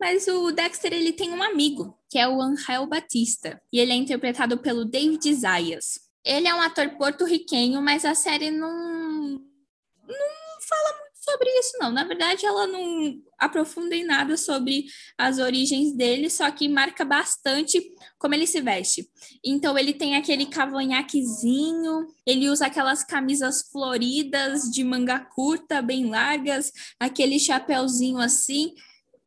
Mas 0.00 0.26
o 0.26 0.50
Dexter 0.50 0.92
ele 0.92 1.12
tem 1.12 1.30
um 1.30 1.42
amigo, 1.42 1.96
que 2.10 2.18
é 2.18 2.26
o 2.26 2.40
Angel 2.40 2.86
Batista, 2.86 3.62
e 3.72 3.78
ele 3.78 3.92
é 3.92 3.94
interpretado 3.94 4.58
pelo 4.58 4.84
David 4.84 5.32
Zayas. 5.34 6.00
Ele 6.24 6.48
é 6.48 6.54
um 6.54 6.60
ator 6.60 6.88
porto-riquenho, 6.96 7.80
mas 7.80 8.04
a 8.04 8.14
série 8.14 8.50
não 8.50 8.72
não 10.08 10.60
fala 10.68 10.98
muito 11.00 11.11
sobre 11.22 11.48
isso 11.58 11.78
não. 11.78 11.90
Na 11.92 12.04
verdade, 12.04 12.44
ela 12.44 12.66
não 12.66 13.14
aprofunda 13.38 13.94
em 13.94 14.04
nada 14.04 14.36
sobre 14.36 14.86
as 15.16 15.38
origens 15.38 15.94
dele, 15.94 16.28
só 16.28 16.50
que 16.50 16.68
marca 16.68 17.04
bastante 17.04 17.80
como 18.18 18.34
ele 18.34 18.46
se 18.46 18.60
veste. 18.60 19.08
Então 19.44 19.78
ele 19.78 19.94
tem 19.94 20.16
aquele 20.16 20.46
cavanhaquezinho, 20.46 22.08
ele 22.26 22.50
usa 22.50 22.66
aquelas 22.66 23.04
camisas 23.04 23.62
floridas 23.70 24.62
de 24.62 24.82
manga 24.82 25.20
curta, 25.20 25.80
bem 25.80 26.10
largas, 26.10 26.72
aquele 26.98 27.38
chapéuzinho 27.38 28.18
assim, 28.18 28.74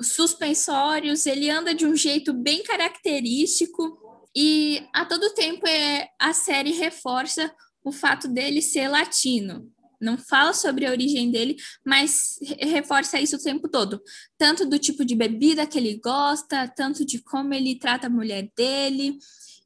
suspensórios, 0.02 1.26
ele 1.26 1.50
anda 1.50 1.74
de 1.74 1.86
um 1.86 1.96
jeito 1.96 2.34
bem 2.34 2.62
característico 2.64 3.98
e 4.36 4.86
a 4.94 5.06
todo 5.06 5.34
tempo 5.34 5.66
é, 5.66 6.10
a 6.20 6.34
série 6.34 6.74
reforça 6.74 7.50
o 7.82 7.92
fato 7.92 8.28
dele 8.28 8.62
ser 8.62 8.90
latino. 8.90 9.72
Não 10.06 10.18
fala 10.18 10.54
sobre 10.54 10.86
a 10.86 10.92
origem 10.92 11.32
dele, 11.32 11.56
mas 11.86 12.38
re- 12.42 12.66
reforça 12.66 13.20
isso 13.20 13.36
o 13.36 13.42
tempo 13.42 13.68
todo. 13.68 14.02
Tanto 14.38 14.66
do 14.66 14.78
tipo 14.80 15.04
de 15.04 15.16
bebida 15.16 15.66
que 15.66 15.78
ele 15.78 16.00
gosta, 16.00 16.68
tanto 16.68 17.04
de 17.06 17.22
como 17.22 17.54
ele 17.54 17.78
trata 17.78 18.08
a 18.08 18.10
mulher 18.10 18.50
dele, 18.56 19.18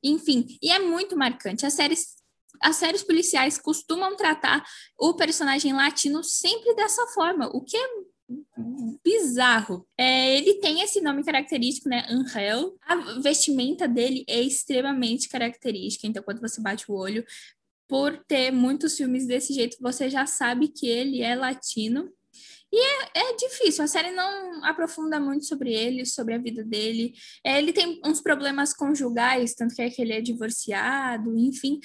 enfim. 0.03 0.45
E 0.61 0.71
é 0.71 0.79
muito 0.79 1.15
marcante. 1.17 1.65
As 1.65 1.73
séries, 1.73 2.15
as 2.61 2.77
séries 2.77 3.03
policiais 3.03 3.57
costumam 3.57 4.15
tratar 4.15 4.63
o 4.97 5.13
personagem 5.13 5.73
latino 5.73 6.23
sempre 6.23 6.73
dessa 6.75 7.05
forma, 7.07 7.47
o 7.53 7.61
que 7.61 7.77
é 7.77 7.87
bizarro. 9.03 9.87
É, 9.97 10.37
ele 10.37 10.55
tem 10.55 10.81
esse 10.81 11.01
nome 11.01 11.23
característico, 11.23 11.89
né? 11.89 12.05
Angel. 12.09 12.77
A 12.83 12.95
vestimenta 13.19 13.87
dele 13.87 14.23
é 14.27 14.41
extremamente 14.41 15.27
característica. 15.27 16.05
Então, 16.05 16.23
quando 16.23 16.39
você 16.39 16.61
bate 16.61 16.89
o 16.89 16.95
olho, 16.95 17.25
por 17.89 18.23
ter 18.27 18.51
muitos 18.51 18.95
filmes 18.95 19.25
desse 19.25 19.51
jeito, 19.51 19.75
você 19.81 20.09
já 20.09 20.27
sabe 20.27 20.67
que 20.67 20.87
ele 20.87 21.23
é 21.23 21.35
latino. 21.35 22.07
E 22.71 22.77
é, 22.77 23.09
é 23.15 23.35
difícil, 23.35 23.83
a 23.83 23.87
série 23.87 24.11
não 24.11 24.63
aprofunda 24.63 25.19
muito 25.19 25.45
sobre 25.45 25.73
ele, 25.73 26.05
sobre 26.05 26.35
a 26.35 26.37
vida 26.37 26.63
dele. 26.63 27.13
É, 27.43 27.57
ele 27.57 27.73
tem 27.73 27.99
uns 28.05 28.21
problemas 28.21 28.75
conjugais, 28.75 29.55
tanto 29.55 29.73
que 29.73 29.81
é 29.81 29.89
que 29.89 29.99
ele 30.03 30.13
é 30.13 30.21
divorciado, 30.21 31.35
enfim. 31.35 31.79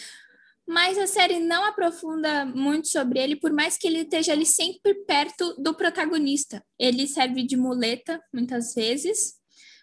Mas 0.69 0.99
a 0.99 1.07
série 1.07 1.41
não 1.41 1.65
aprofunda 1.65 2.45
muito 2.45 2.89
sobre 2.89 3.19
ele, 3.19 3.37
por 3.37 3.51
mais 3.51 3.79
que 3.79 3.87
ele 3.87 4.01
esteja 4.01 4.33
ali 4.33 4.45
sempre 4.45 4.95
perto 5.07 5.55
do 5.59 5.75
protagonista. 5.75 6.63
Ele 6.79 7.07
serve 7.07 7.43
de 7.45 7.57
muleta, 7.57 8.23
muitas 8.31 8.75
vezes, 8.75 9.35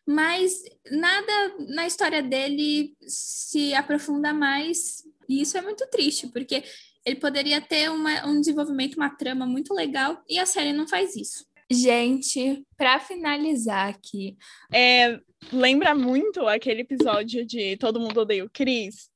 mas 0.07 0.53
nada 0.91 1.55
na 1.69 1.87
história 1.87 2.21
dele 2.21 2.95
se 3.07 3.73
aprofunda 3.73 4.33
mais. 4.33 5.03
E 5.31 5.41
isso 5.41 5.57
é 5.57 5.61
muito 5.61 5.87
triste, 5.87 6.27
porque 6.27 6.61
ele 7.05 7.15
poderia 7.15 7.61
ter 7.61 7.89
uma, 7.89 8.25
um 8.27 8.39
desenvolvimento, 8.39 8.95
uma 8.95 9.09
trama 9.09 9.45
muito 9.45 9.73
legal, 9.73 10.21
e 10.27 10.37
a 10.37 10.45
série 10.45 10.73
não 10.73 10.87
faz 10.87 11.15
isso. 11.15 11.45
Gente, 11.71 12.65
para 12.75 12.99
finalizar 12.99 13.87
aqui, 13.87 14.35
É, 14.73 15.17
lembra 15.53 15.95
muito 15.95 16.45
aquele 16.47 16.81
episódio 16.81 17.45
de 17.45 17.77
Todo 17.77 17.99
Mundo 17.99 18.19
Odeia 18.19 18.43
o 18.43 18.49
Chris, 18.49 19.09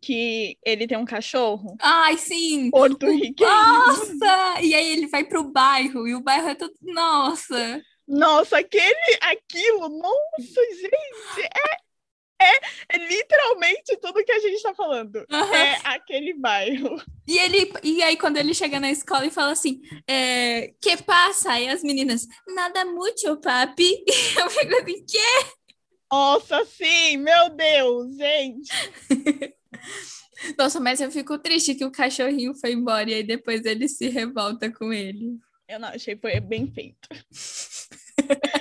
que 0.00 0.56
ele 0.64 0.86
tem 0.86 0.96
um 0.96 1.04
cachorro 1.04 1.76
ai 1.80 2.16
sim, 2.16 2.70
porto-riquenho. 2.70 3.50
nossa! 3.50 4.60
E 4.62 4.72
aí 4.72 4.92
ele 4.92 5.08
vai 5.08 5.24
pro 5.24 5.50
bairro, 5.50 6.06
e 6.06 6.14
o 6.14 6.22
bairro 6.22 6.48
é 6.48 6.54
todo, 6.54 6.74
nossa! 6.80 7.82
Nossa, 8.06 8.58
aquele, 8.58 9.18
aquilo, 9.20 9.88
nossa, 9.88 10.60
gente, 10.74 11.42
é, 11.46 11.89
é, 12.40 12.96
é 12.96 12.98
literalmente 12.98 13.96
tudo 14.00 14.24
que 14.24 14.32
a 14.32 14.38
gente 14.38 14.62
tá 14.62 14.74
falando. 14.74 15.24
Aham. 15.30 15.54
É 15.54 15.80
aquele 15.84 16.34
bairro. 16.34 17.00
E 17.26 17.38
ele 17.38 17.72
e 17.82 18.02
aí 18.02 18.16
quando 18.16 18.38
ele 18.38 18.54
chega 18.54 18.80
na 18.80 18.90
escola 18.90 19.26
e 19.26 19.30
fala 19.30 19.52
assim, 19.52 19.80
é, 20.08 20.72
que 20.80 20.96
passa? 21.02 21.58
E 21.60 21.68
as 21.68 21.82
meninas, 21.82 22.26
nada 22.48 22.84
muito, 22.84 23.36
papi. 23.40 24.04
E 24.06 24.12
eu 24.40 24.50
fico 24.50 24.74
assim, 24.76 25.04
que? 25.04 25.60
Nossa, 26.10 26.64
sim, 26.64 27.18
meu 27.18 27.50
Deus, 27.50 28.16
gente. 28.16 28.72
Nossa, 30.58 30.80
mas 30.80 31.00
eu 31.00 31.10
fico 31.10 31.38
triste 31.38 31.74
que 31.74 31.84
o 31.84 31.92
cachorrinho 31.92 32.54
foi 32.54 32.72
embora 32.72 33.10
e 33.10 33.14
aí 33.14 33.22
depois 33.22 33.64
ele 33.64 33.88
se 33.88 34.08
revolta 34.08 34.72
com 34.72 34.92
ele. 34.92 35.38
Eu 35.68 35.78
não 35.78 35.88
achei, 35.88 36.16
foi 36.16 36.40
bem 36.40 36.66
feito. 36.66 37.08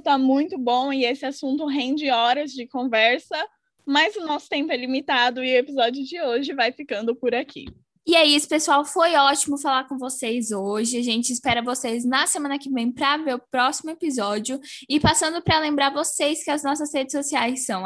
O 0.00 0.02
papo 0.02 0.02
tá 0.02 0.18
muito 0.18 0.56
bom 0.56 0.90
e 0.92 1.04
esse 1.04 1.26
assunto 1.26 1.66
rende 1.66 2.10
horas 2.10 2.52
de 2.52 2.66
conversa, 2.66 3.36
mas 3.84 4.16
o 4.16 4.26
nosso 4.26 4.48
tempo 4.48 4.72
é 4.72 4.76
limitado 4.76 5.44
e 5.44 5.52
o 5.52 5.58
episódio 5.58 6.02
de 6.02 6.20
hoje 6.22 6.54
vai 6.54 6.72
ficando 6.72 7.14
por 7.14 7.34
aqui. 7.34 7.66
E 8.06 8.16
é 8.16 8.24
isso, 8.24 8.48
pessoal. 8.48 8.82
Foi 8.84 9.14
ótimo 9.14 9.58
falar 9.58 9.84
com 9.84 9.98
vocês 9.98 10.50
hoje. 10.50 10.96
A 10.96 11.02
gente 11.02 11.32
espera 11.32 11.62
vocês 11.62 12.02
na 12.04 12.26
semana 12.26 12.58
que 12.58 12.70
vem 12.70 12.90
para 12.90 13.18
ver 13.18 13.34
o 13.34 13.38
próximo 13.38 13.90
episódio. 13.90 14.58
E 14.88 14.98
passando 14.98 15.42
para 15.42 15.60
lembrar 15.60 15.92
vocês 15.92 16.42
que 16.42 16.50
as 16.50 16.62
nossas 16.62 16.92
redes 16.94 17.12
sociais 17.12 17.66
são 17.66 17.82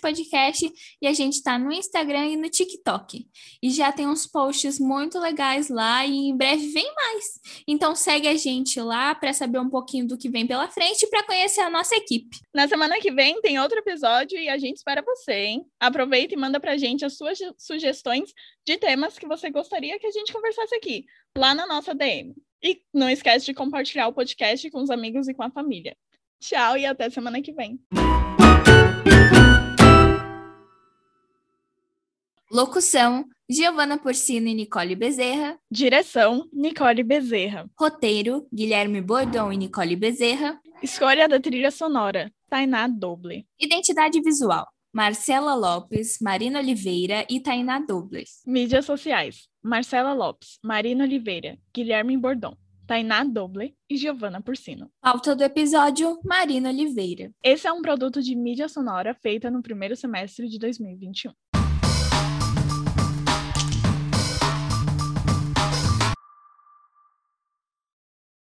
Podcast 0.00 0.72
e 1.00 1.06
a 1.06 1.12
gente 1.12 1.34
está 1.34 1.58
no 1.58 1.70
Instagram 1.70 2.28
e 2.28 2.36
no 2.36 2.48
TikTok. 2.48 3.26
E 3.62 3.70
já 3.70 3.92
tem 3.92 4.06
uns 4.06 4.26
posts 4.26 4.78
muito 4.80 5.18
legais 5.18 5.68
lá 5.68 6.06
e 6.06 6.30
em 6.30 6.36
breve 6.36 6.68
vem 6.68 6.90
mais. 6.94 7.24
Então 7.66 7.94
segue 7.94 8.28
a 8.28 8.36
gente 8.36 8.80
lá 8.80 9.14
para 9.14 9.32
saber 9.34 9.58
um 9.58 9.68
pouquinho 9.68 10.06
do 10.06 10.16
que 10.16 10.30
vem 10.30 10.46
pela 10.46 10.68
frente 10.68 11.02
e 11.02 11.10
para 11.10 11.22
conhecer 11.22 11.60
a 11.60 11.70
nossa 11.70 11.94
equipe. 11.94 12.38
Na 12.54 12.66
semana 12.66 12.98
que 12.98 13.12
vem 13.12 13.40
tem 13.42 13.60
outro 13.60 13.78
episódio 13.78 14.38
e 14.38 14.48
a 14.48 14.56
gente 14.56 14.76
espera 14.76 15.02
você, 15.02 15.34
hein? 15.34 15.66
Aproveita 15.78 16.34
e 16.34 16.36
manda 16.36 16.58
pra 16.58 16.78
gente 16.78 17.04
as 17.04 17.16
suas 17.16 17.38
sugestões 17.58 18.32
de 18.68 18.76
temas 18.76 19.18
que 19.18 19.26
você 19.28 19.50
gostaria 19.50 19.98
que 19.98 20.06
a 20.06 20.10
gente 20.10 20.32
conversasse 20.32 20.74
aqui, 20.74 21.04
lá 21.36 21.54
na 21.54 21.66
nossa 21.66 21.94
DM. 21.94 22.34
E 22.62 22.82
não 22.92 23.08
esquece 23.08 23.46
de 23.46 23.54
compartilhar 23.54 24.08
o 24.08 24.12
podcast 24.12 24.68
com 24.70 24.82
os 24.82 24.90
amigos 24.90 25.28
e 25.28 25.34
com 25.34 25.44
a 25.44 25.50
família. 25.50 25.96
Tchau 26.40 26.76
e 26.76 26.86
até 26.86 27.10
semana 27.10 27.40
que 27.40 27.52
vem. 27.52 27.78
Locução: 32.50 33.26
Giovana 33.48 33.98
Porcino 33.98 34.48
e 34.48 34.54
Nicole 34.54 34.96
Bezerra. 34.96 35.58
Direção: 35.70 36.48
Nicole 36.52 37.02
Bezerra. 37.02 37.68
Roteiro: 37.78 38.48
Guilherme 38.52 39.00
Bordon 39.02 39.52
e 39.52 39.56
Nicole 39.56 39.94
Bezerra. 39.94 40.58
Escolha 40.82 41.28
da 41.28 41.38
trilha 41.38 41.70
sonora: 41.70 42.32
Tainá 42.48 42.88
Doble. 42.88 43.46
Identidade 43.60 44.20
visual: 44.20 44.66
Marcela 44.92 45.54
Lopes, 45.54 46.18
Marina 46.20 46.58
Oliveira 46.58 47.26
e 47.28 47.40
Tainá 47.40 47.78
Dobles. 47.78 48.42
Mídias 48.46 48.86
sociais: 48.86 49.48
Marcela 49.62 50.14
Lopes, 50.14 50.58
Marina 50.64 51.04
Oliveira, 51.04 51.58
Guilherme 51.74 52.16
Bordon, 52.16 52.56
Tainá 52.86 53.22
Doble 53.22 53.76
e 53.88 53.98
Giovana 53.98 54.40
Porcino. 54.40 54.90
Pauta 55.00 55.36
do 55.36 55.44
episódio: 55.44 56.18
Marina 56.24 56.70
Oliveira. 56.70 57.30
Esse 57.42 57.66
é 57.68 57.72
um 57.72 57.82
produto 57.82 58.22
de 58.22 58.34
mídia 58.34 58.66
sonora 58.66 59.14
feita 59.14 59.50
no 59.50 59.62
primeiro 59.62 59.94
semestre 59.94 60.48
de 60.48 60.58
2021. 60.58 61.32